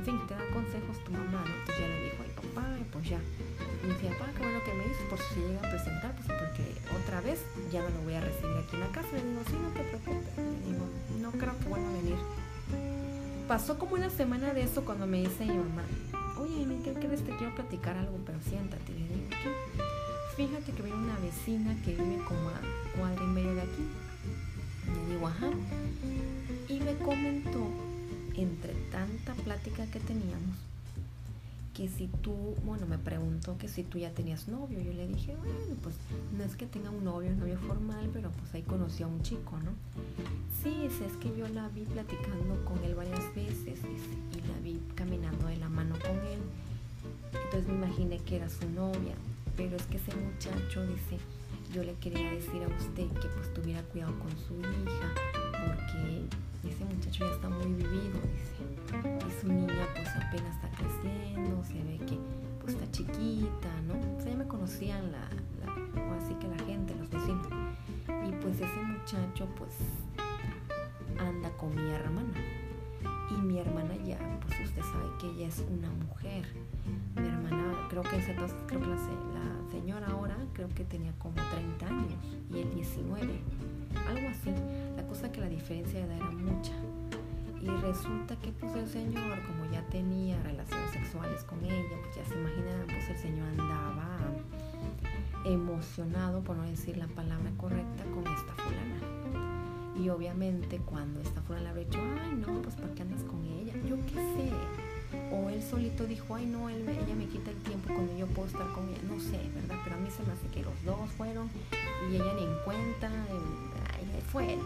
Y 0.00 0.08
en 0.08 0.18
fin, 0.18 0.26
te 0.26 0.34
da 0.34 0.40
consejos 0.52 1.04
tu 1.04 1.12
mamá, 1.12 1.44
¿no? 1.44 1.54
Entonces 1.60 1.78
ya 1.78 1.88
le 1.88 2.04
dijo, 2.04 2.16
ay 2.22 2.32
papá, 2.36 2.66
pues 2.92 3.08
ya 3.08 3.20
y 3.82 3.86
decía, 3.88 4.10
papá, 4.18 4.30
qué 4.36 4.42
bueno 4.42 4.62
que 4.64 4.74
me 4.74 4.84
dices, 4.84 5.02
por 5.08 5.18
si 5.18 5.40
llega 5.40 5.58
a 5.58 5.70
presentar, 5.70 6.14
pues 6.14 6.26
porque 6.26 6.64
otra 7.02 7.20
vez 7.22 7.40
ya 7.72 7.80
no 7.82 7.88
lo 7.88 8.02
voy 8.04 8.14
a 8.14 8.20
recibir 8.20 8.56
aquí 8.58 8.76
en 8.76 8.80
la 8.80 8.88
casa. 8.88 9.08
Le 9.12 9.24
digo, 9.24 9.42
sí, 9.46 9.56
no 9.56 9.68
te 9.70 9.82
preocupes. 9.88 10.36
Le 10.36 10.72
digo, 10.72 10.84
no 11.20 11.30
creo 11.32 11.58
que 11.58 11.68
vuelva 11.68 11.88
a 11.88 11.92
venir. 11.92 12.16
Pasó 13.48 13.78
como 13.78 13.94
una 13.94 14.10
semana 14.10 14.52
de 14.52 14.62
eso 14.62 14.84
cuando 14.84 15.06
me 15.06 15.20
dice 15.20 15.46
mi 15.46 15.56
mamá, 15.56 15.82
oye, 16.38 16.66
¿qué 16.84 16.92
crees? 16.94 17.24
Te 17.24 17.34
quiero 17.36 17.54
platicar 17.54 17.96
algo, 17.96 18.18
pero 18.26 18.38
siéntate. 18.42 18.92
Le 18.92 18.98
digo, 18.98 19.28
¿qué? 19.30 19.50
Fíjate 20.36 20.72
que 20.72 20.82
viene 20.82 20.98
una 20.98 21.18
vecina 21.18 21.74
que 21.82 21.92
vive 21.92 22.22
como 22.28 22.50
a 22.50 22.60
cuadra 22.98 23.24
y 23.24 23.28
medio 23.28 23.54
de 23.54 23.62
aquí. 23.62 23.88
Le 24.86 25.14
digo, 25.14 25.26
ajá. 25.26 25.50
Y 26.68 26.80
me 26.80 26.94
comentó, 26.98 27.66
entre 28.42 28.74
tanta 28.90 29.34
plática 29.34 29.86
que 29.86 30.00
teníamos, 30.00 30.56
que 31.74 31.88
si 31.88 32.08
tú, 32.08 32.54
bueno, 32.64 32.86
me 32.86 32.98
preguntó 32.98 33.56
que 33.56 33.68
si 33.68 33.82
tú 33.84 33.98
ya 33.98 34.10
tenías 34.10 34.48
novio. 34.48 34.80
Yo 34.80 34.92
le 34.92 35.06
dije, 35.06 35.34
bueno, 35.36 35.76
pues 35.82 35.94
no 36.36 36.44
es 36.44 36.56
que 36.56 36.66
tenga 36.66 36.90
un 36.90 37.04
novio, 37.04 37.34
novio 37.34 37.58
formal, 37.58 38.10
pero 38.12 38.30
pues 38.30 38.54
ahí 38.54 38.62
conocí 38.62 39.02
a 39.02 39.06
un 39.06 39.22
chico, 39.22 39.58
¿no? 39.58 39.72
Sí, 40.62 40.84
es 40.84 41.16
que 41.16 41.34
yo 41.38 41.48
la 41.48 41.68
vi 41.68 41.82
platicando 41.82 42.64
con 42.64 42.82
él 42.84 42.94
varias 42.94 43.34
veces 43.34 43.78
y 44.32 44.48
la 44.48 44.60
vi 44.62 44.80
caminando 44.94 45.46
de 45.46 45.56
la 45.56 45.68
mano 45.68 45.94
con 46.00 46.16
él. 46.26 46.40
Entonces 47.32 47.68
me 47.68 47.86
imaginé 47.86 48.18
que 48.18 48.36
era 48.36 48.50
su 48.50 48.68
novia, 48.70 49.14
pero 49.56 49.76
es 49.76 49.82
que 49.84 49.96
ese 49.96 50.14
muchacho 50.16 50.86
dice, 50.86 51.18
yo 51.72 51.82
le 51.84 51.94
quería 51.94 52.30
decir 52.32 52.62
a 52.62 52.68
usted 52.68 53.08
que 53.20 53.28
pues 53.28 53.54
tuviera 53.54 53.82
cuidado 53.84 54.18
con 54.18 54.30
su 54.30 54.58
hija, 54.60 55.39
porque 55.66 56.26
ese 56.68 56.84
muchacho 56.84 57.26
ya 57.26 57.32
está 57.32 57.48
muy 57.48 57.72
vivido, 57.72 58.20
dice 58.32 58.70
y 59.28 59.40
su 59.40 59.48
niña 59.48 59.86
pues 59.94 60.08
apenas 60.08 60.54
está 60.56 60.70
creciendo, 60.76 61.64
se 61.64 61.82
ve 61.82 61.98
que 62.06 62.18
pues 62.60 62.74
está 62.74 62.90
chiquita, 62.90 63.68
¿no? 63.86 63.94
O 64.16 64.20
sea, 64.20 64.32
ya 64.32 64.36
me 64.36 64.46
conocían 64.46 65.12
la, 65.12 65.28
o 65.68 66.14
así 66.14 66.34
que 66.34 66.48
la 66.48 66.58
gente, 66.64 66.94
los 66.96 67.08
vecinos. 67.10 67.46
Y 68.26 68.32
pues 68.42 68.56
ese 68.56 68.82
muchacho 68.82 69.48
pues 69.56 69.72
anda 71.18 71.50
con 71.56 71.74
mi 71.74 71.90
hermana. 71.90 72.34
Y 73.30 73.34
mi 73.42 73.58
hermana 73.58 73.94
ya, 74.04 74.18
pues 74.40 74.68
usted 74.68 74.82
sabe 74.82 75.06
que 75.20 75.28
ella 75.28 75.46
es 75.46 75.64
una 75.70 75.88
mujer. 75.90 76.44
Mi 77.16 77.28
hermana, 77.28 77.86
creo 77.88 78.02
que 78.02 78.16
ese 78.16 78.32
entonces, 78.32 78.56
creo 78.66 78.80
que 78.80 78.88
la, 78.88 78.96
señora 79.70 80.08
ahora 80.08 80.36
creo 80.52 80.68
que 80.68 80.84
tenía 80.84 81.12
como 81.18 81.34
30 81.34 81.86
años 81.86 82.18
y 82.52 82.58
él 82.58 82.74
19. 82.74 83.40
Algo 84.08 84.28
así. 84.28 84.52
La 84.96 85.02
cosa 85.06 85.30
que 85.30 85.40
la 85.40 85.48
diferencia 85.48 86.00
de 86.00 86.06
edad 86.06 86.16
era 86.16 86.30
mucha. 86.30 86.72
Y 87.60 87.68
resulta 87.82 88.36
que 88.36 88.52
pues 88.52 88.74
el 88.74 88.88
señor, 88.88 89.38
como 89.46 89.70
ya 89.70 89.82
tenía 89.90 90.42
relaciones 90.42 90.90
sexuales 90.92 91.44
con 91.44 91.62
ella, 91.64 91.96
pues 92.02 92.16
ya 92.16 92.24
se 92.24 92.34
imaginarán, 92.34 92.86
pues 92.86 93.08
el 93.10 93.18
señor 93.18 93.48
andaba 93.48 94.18
emocionado, 95.44 96.40
por 96.42 96.56
no 96.56 96.62
decir 96.64 96.96
la 96.96 97.06
palabra 97.08 97.50
correcta, 97.58 98.04
con 98.14 98.26
esta 98.32 98.54
fulana. 98.54 99.00
Y 100.02 100.08
obviamente 100.08 100.78
cuando 100.78 101.20
esta 101.20 101.42
fulana 101.42 101.64
le 101.64 101.68
habría 101.70 101.84
dicho, 101.84 102.00
ay 102.22 102.34
no, 102.34 102.62
pues 102.62 102.76
¿para 102.76 102.94
qué 102.94 103.02
andas 103.02 103.22
con 103.24 103.44
ella? 103.44 103.74
Yo 103.86 103.96
qué 104.06 104.14
sé. 104.14 104.50
O 105.32 105.50
él 105.50 105.62
solito 105.62 106.06
dijo, 106.06 106.34
ay 106.34 106.46
no, 106.46 106.70
él, 106.70 106.88
ella 106.88 107.14
me 107.14 107.26
quita 107.26 107.50
el 107.50 107.56
tiempo 107.58 107.92
cuando 107.92 108.16
yo 108.16 108.26
puedo 108.28 108.48
estar 108.48 108.72
con 108.72 108.88
ella. 108.88 108.98
No 109.08 109.20
sé, 109.20 109.38
¿verdad? 109.54 109.76
Pero 109.84 109.96
a 109.96 109.98
mí 109.98 110.08
se 110.10 110.22
me 110.22 110.32
hace 110.32 110.46
que 110.48 110.62
los 110.62 110.84
dos 110.84 111.10
fueron 111.10 111.50
y 112.10 112.14
ella 112.14 112.32
ni 112.36 112.44
en 112.44 112.54
cuenta, 112.64 113.10
ay, 113.10 113.38
fue 114.20 114.54
él. 114.54 114.60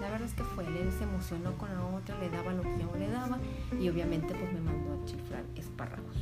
La 0.00 0.10
verdad 0.10 0.28
es 0.28 0.34
que 0.34 0.42
fue 0.42 0.64
él, 0.64 0.76
él 0.76 0.92
se 0.96 1.04
emocionó 1.04 1.52
con 1.58 1.68
la 1.74 1.84
otra, 1.84 2.18
le 2.18 2.30
daba 2.30 2.52
lo 2.52 2.62
que 2.62 2.78
yo 2.78 2.90
le 2.98 3.08
daba 3.08 3.38
y 3.78 3.88
obviamente 3.88 4.34
pues 4.34 4.52
me 4.52 4.60
mandó 4.60 5.00
a 5.00 5.06
chiflar 5.06 5.44
espárragos. 5.56 6.16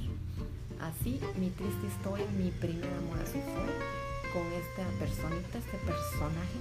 Así 0.81 1.21
mi 1.39 1.51
triste 1.51 1.87
historia, 1.87 2.27
mi 2.37 2.51
primer 2.51 2.93
amor 2.95 3.19
así 3.23 3.39
fue 3.41 4.01
con 4.33 4.47
esta 4.53 4.87
personita, 4.99 5.59
este 5.59 5.77
personaje 5.79 6.61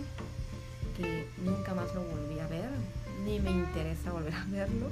que 0.97 1.27
nunca 1.43 1.73
más 1.73 1.93
lo 1.95 2.01
volví 2.01 2.39
a 2.39 2.47
ver, 2.47 2.69
ni 3.23 3.39
me 3.39 3.51
interesa 3.51 4.11
volver 4.11 4.33
a 4.33 4.45
verlo. 4.45 4.87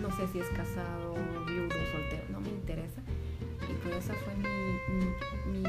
No 0.00 0.10
sé 0.16 0.26
si 0.32 0.40
es 0.40 0.48
casado, 0.48 1.14
viudo, 1.46 1.74
soltero, 1.92 2.24
no 2.30 2.40
me 2.40 2.48
interesa. 2.48 3.00
Y 3.70 3.74
pues 3.82 4.04
esa 4.04 4.14
fue 4.14 4.34
mi, 4.34 5.58
mi 5.58 5.62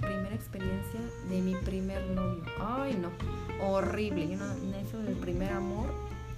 primera 0.00 0.34
experiencia 0.34 1.00
de 1.28 1.40
mi 1.40 1.54
primer 1.56 2.02
novio. 2.10 2.42
Ay, 2.60 2.96
no, 3.00 3.10
horrible. 3.62 4.28
Yo 4.28 4.36
no, 4.36 4.76
eso 4.76 4.98
del 4.98 5.16
primer 5.16 5.52
amor, 5.52 5.86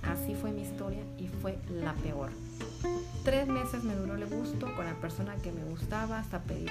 así 0.03 0.35
fue 0.35 0.53
mi 0.53 0.63
historia 0.63 1.03
y 1.19 1.29
fue 1.29 1.59
la 1.71 1.95
peor. 1.95 2.31
Tres 3.25 3.47
meses 3.47 3.85
me 3.85 3.95
duró 3.95 4.15
el 4.15 4.27
gusto 4.27 4.75
con 4.75 4.87
la 4.87 4.95
persona 4.95 5.35
que 5.37 5.53
me 5.53 5.65
gustaba, 5.65 6.19
hasta 6.19 6.41
pedí, 6.41 6.67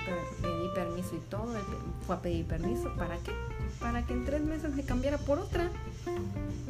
permiso 0.73 1.15
y 1.15 1.29
todo. 1.29 1.53
fue 2.05 2.15
a 2.15 2.21
pedir 2.21 2.45
permiso. 2.45 2.91
¿Para 2.97 3.17
qué? 3.17 3.31
Para 3.79 4.05
que 4.05 4.13
en 4.13 4.25
tres 4.25 4.41
meses 4.41 4.73
me 4.73 4.83
cambiara 4.83 5.17
por 5.17 5.39
otra. 5.39 5.69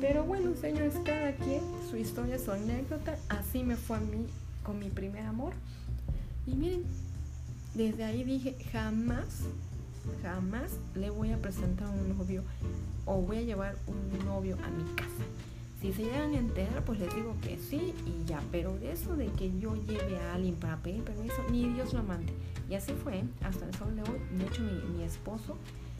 Pero 0.01 0.23
bueno, 0.23 0.55
señores, 0.59 0.95
cada 1.05 1.33
quien, 1.33 1.61
su 1.89 1.97
historia, 1.97 2.37
su 2.37 2.51
anécdota. 2.51 3.17
Así 3.29 3.63
me 3.63 3.75
fue 3.75 3.97
a 3.97 4.01
mí 4.01 4.27
con 4.63 4.79
mi 4.79 4.89
primer 4.89 5.25
amor. 5.25 5.53
Y 6.45 6.55
miren, 6.55 6.83
desde 7.73 8.03
ahí 8.03 8.23
dije, 8.23 8.57
jamás 8.71 9.43
jamás 10.21 10.79
le 10.95 11.09
voy 11.09 11.31
a 11.31 11.41
presentar 11.41 11.87
un 11.89 12.17
novio 12.17 12.43
o 13.05 13.21
voy 13.21 13.37
a 13.37 13.41
llevar 13.41 13.75
un 13.87 14.25
novio 14.25 14.57
a 14.63 14.69
mi 14.69 14.83
casa. 14.95 15.23
Si 15.81 15.93
se 15.93 16.03
llegan 16.03 16.33
a 16.33 16.37
enterar, 16.39 16.83
pues 16.85 16.99
les 16.99 17.13
digo 17.13 17.35
que 17.41 17.57
sí 17.57 17.93
y 18.05 18.25
ya. 18.25 18.41
Pero 18.51 18.77
de 18.79 18.91
eso 18.91 19.15
de 19.15 19.27
que 19.27 19.57
yo 19.59 19.75
lleve 19.75 20.17
a 20.17 20.33
alguien 20.33 20.55
para 20.55 20.77
pedir 20.77 21.03
permiso, 21.03 21.35
ni 21.51 21.69
Dios 21.69 21.93
lo 21.93 22.01
mande. 22.03 22.33
Y 22.67 22.73
así 22.73 22.93
fue, 22.93 23.23
hasta 23.43 23.65
el 23.65 23.73
sol 23.75 23.95
de 23.95 24.01
hoy. 24.01 24.19
De 24.37 24.45
hecho, 24.45 24.63
mi, 24.63 25.03
esposo 25.03 25.55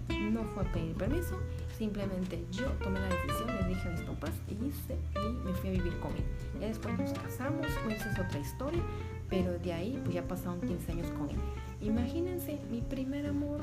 no 0.09 0.43
fue 0.45 0.63
a 0.63 0.71
pedir 0.71 0.95
permiso. 0.95 1.39
Simplemente 1.77 2.43
yo 2.51 2.65
tomé 2.83 2.99
la 2.99 3.07
decisión, 3.07 3.47
le 3.55 3.67
dije 3.67 3.87
a 3.87 3.91
mis 3.91 4.01
papás 4.01 4.31
y 4.47 4.65
hice 4.65 4.97
y 5.15 5.45
me 5.45 5.53
fui 5.53 5.69
a 5.69 5.73
vivir 5.73 5.99
con 5.99 6.11
él. 6.13 6.23
Ya 6.59 6.67
después 6.67 6.97
nos 6.97 7.13
casamos, 7.13 7.67
pues 7.83 8.03
es 8.03 8.19
otra 8.19 8.39
historia. 8.39 8.81
Pero 9.29 9.59
de 9.59 9.73
ahí, 9.73 9.99
pues 10.03 10.15
ya 10.15 10.27
pasaron 10.27 10.59
15 10.61 10.91
años 10.91 11.11
con 11.11 11.29
él. 11.29 11.37
Imagínense 11.81 12.59
mi 12.71 12.81
primer 12.81 13.27
amor, 13.27 13.61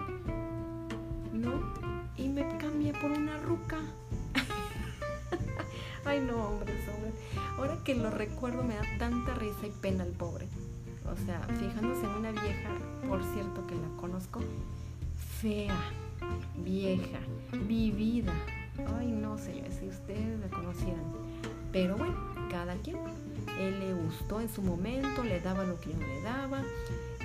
¿no? 1.33 1.75
Y 2.17 2.29
me 2.29 2.47
cambia 2.59 2.93
por 2.93 3.11
una 3.11 3.39
ruca. 3.39 3.79
Ay, 6.05 6.21
no, 6.21 6.49
hombre, 6.49 6.73
hombre. 6.95 7.13
Ahora 7.59 7.79
que 7.85 7.95
lo 7.95 8.11
recuerdo 8.11 8.63
me 8.63 8.75
da 8.77 8.83
tanta 8.99 9.35
risa 9.35 9.67
y 9.67 9.71
pena 9.71 10.05
el 10.05 10.13
pobre. 10.13 10.47
O 11.11 11.17
sea, 11.27 11.41
fijándose 11.59 12.07
en 12.07 12.13
una 12.13 12.31
vieja, 12.31 12.71
por 13.09 13.23
cierto 13.25 13.67
que 13.67 13.75
la 13.75 13.89
conozco, 14.01 14.41
fea, 15.41 15.77
vieja, 16.65 17.19
vivida. 17.67 18.33
Ay, 18.97 19.09
no, 19.09 19.39
señores, 19.39 19.75
si 19.81 19.89
ustedes 19.89 20.41
la 20.41 20.49
conocieran. 20.49 21.05
Pero 21.73 21.97
bueno, 21.97 22.15
cada 22.51 22.77
quien. 22.77 22.97
Él 23.59 23.79
le 23.81 23.95
gustó 23.95 24.41
en 24.41 24.49
su 24.49 24.63
momento, 24.63 25.23
le 25.23 25.41
daba 25.41 25.65
lo 25.65 25.79
que 25.81 25.93
yo 25.93 25.99
le 25.99 26.23
daba 26.23 26.63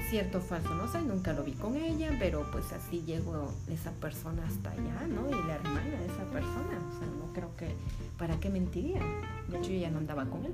cierto 0.10 0.42
falso, 0.42 0.74
no 0.74 0.88
sé, 0.88 1.02
nunca 1.02 1.34
lo 1.34 1.44
vi 1.44 1.54
con 1.54 1.76
ella, 1.76 2.16
pero 2.20 2.50
pues 2.52 2.72
así 2.74 3.04
llegó 3.06 3.54
esa 3.70 3.92
persona 3.92 4.44
hasta 4.46 4.72
allá, 4.72 5.08
¿no? 5.08 5.30
Y 5.30 5.48
la 5.48 5.56
hermana 5.56 5.84
de 5.84 6.06
esa 6.06 6.24
persona, 6.32 6.80
o 6.90 6.98
sea, 6.98 7.08
no 7.08 7.32
creo 7.34 7.56
que, 7.56 7.76
¿para 8.18 8.40
qué 8.40 8.50
mentiría? 8.50 9.02
De 9.50 9.58
hecho, 9.58 9.70
yo 9.70 9.80
ya 9.80 9.92
no 9.92 10.00
andaba 10.00 10.26
con 10.26 10.46
él. 10.46 10.54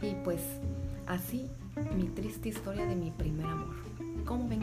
Y 0.00 0.14
pues 0.24 0.40
así 1.06 1.50
mi 1.94 2.04
triste 2.04 2.48
historia 2.48 2.86
de 2.86 2.96
mi 2.96 3.10
primer 3.10 3.46
amor. 3.46 3.74
¿Cómo 4.24 4.48
ven? 4.48 4.60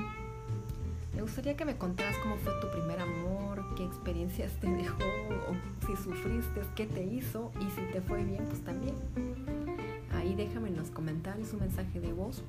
Me 1.16 1.22
gustaría 1.22 1.56
que 1.56 1.66
me 1.66 1.76
contaras 1.78 2.16
cómo 2.24 2.38
fue 2.38 2.54
tu 2.62 2.72
primer 2.72 3.00
amor, 3.00 3.64
qué 3.76 3.84
experiencias 3.84 4.54
te 4.60 4.72
dejó, 4.72 5.04
o 5.50 5.86
si 5.86 5.96
sufriste, 6.02 6.62
qué 6.76 6.86
te 6.86 7.04
hizo 7.04 7.52
y 7.60 7.70
si 7.72 7.82
te 7.92 8.02
fue 8.02 8.24
bien, 8.24 8.46
pues 8.46 8.64
también. 8.64 8.96
Ahí 10.16 10.34
déjame 10.34 10.70
en 10.70 10.78
los 10.78 10.90
comentarios 10.90 11.54
un 11.54 11.60
mensaje 11.60 12.00
de 12.00 12.14
voz. 12.14 12.44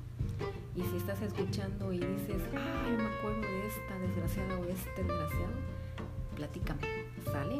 Y 0.75 0.81
si 0.83 0.97
estás 0.97 1.21
escuchando 1.21 1.91
y 1.91 1.99
dices, 1.99 2.41
ay, 2.53 2.91
me 2.97 3.03
acuerdo 3.03 3.41
de 3.41 3.67
esta 3.67 3.99
desgraciada 3.99 4.59
o 4.59 4.63
este 4.65 5.03
desgraciado, 5.03 5.53
platícame, 6.35 6.81
¿sale? 7.25 7.59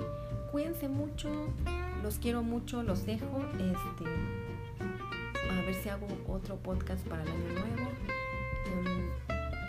Cuídense 0.52 0.88
mucho, 0.88 1.30
los 2.04 2.20
quiero 2.20 2.44
mucho, 2.44 2.84
los 2.84 3.06
dejo. 3.06 3.46
Este, 3.54 4.06
a 5.50 5.62
ver 5.66 5.76
si 5.76 5.90
hago 5.90 6.08
otro 6.28 6.58
podcast 6.58 7.06
para 7.08 7.24
el 7.24 7.30
año 7.30 7.54
nuevo. 7.54 7.92
Em, 8.66 9.10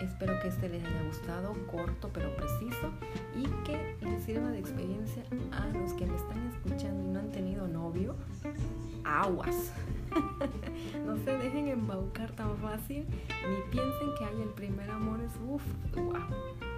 espero 0.05 0.39
que 0.41 0.47
este 0.47 0.69
les 0.69 0.83
haya 0.83 1.03
gustado, 1.03 1.53
corto 1.71 2.09
pero 2.13 2.35
preciso 2.35 2.91
y 3.35 3.43
que 3.63 3.95
les 4.01 4.23
sirva 4.23 4.49
de 4.51 4.59
experiencia 4.59 5.23
a 5.51 5.67
los 5.67 5.93
que 5.93 6.05
me 6.05 6.15
están 6.15 6.51
escuchando 6.53 7.03
y 7.03 7.13
no 7.13 7.19
han 7.19 7.31
tenido 7.31 7.67
novio. 7.67 8.15
Aguas. 9.03 9.71
no 11.05 11.17
se 11.17 11.37
dejen 11.37 11.67
embaucar 11.67 12.31
tan 12.31 12.55
fácil 12.57 13.05
ni 13.49 13.71
piensen 13.71 14.09
que 14.17 14.25
hay 14.25 14.41
el 14.41 14.49
primer 14.49 14.89
amor 14.89 15.19
es 15.21 15.33
uff, 15.47 15.63
wow. 15.95 16.13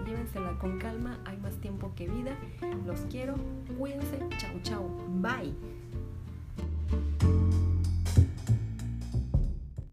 Llévensela 0.05 0.57
con 0.59 0.77
calma, 0.77 1.17
hay 1.25 1.37
más 1.37 1.55
tiempo 1.57 1.91
que 1.95 2.07
vida. 2.07 2.37
Los 2.85 3.01
quiero, 3.09 3.35
cuídense, 3.77 4.19
chau 4.37 4.59
chau, 4.61 4.89
bye. 5.21 5.53